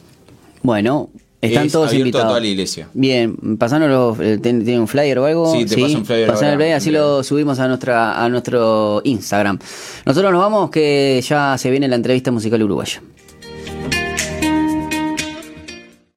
Bueno, 0.63 1.11
están 1.41 1.67
Es 1.67 1.73
todos 1.73 1.89
abierto 1.89 2.05
a 2.05 2.07
invitados. 2.07 2.29
toda 2.29 2.41
la 2.41 2.47
iglesia. 2.47 2.89
Bien, 2.95 3.37
pasándolo, 3.59 4.17
eh, 4.21 4.39
¿ten- 4.39 4.65
¿tiene 4.65 4.79
un 4.81 4.87
flyer 4.87 5.19
o 5.19 5.25
algo? 5.27 5.53
Sí, 5.53 5.65
te 5.65 5.77
paso 5.77 5.99
un 5.99 6.07
flyer 6.07 6.23
el 6.25 6.31
ahora. 6.31 6.55
flyer, 6.57 6.75
así 6.75 6.91
Bien. 6.91 7.03
lo 7.03 7.23
subimos 7.25 7.59
a 7.59 7.67
nuestra 7.67 8.25
a 8.25 8.29
nuestro 8.29 9.01
Instagram. 9.05 9.59
Nosotros 10.07 10.31
nos 10.33 10.41
vamos 10.41 10.71
que 10.71 11.21
ya 11.29 11.59
se 11.59 11.71
viene 11.71 11.89
la 11.89 11.97
entrevista 11.97 12.31
musical 12.31 12.63
uruguaya. 12.63 13.03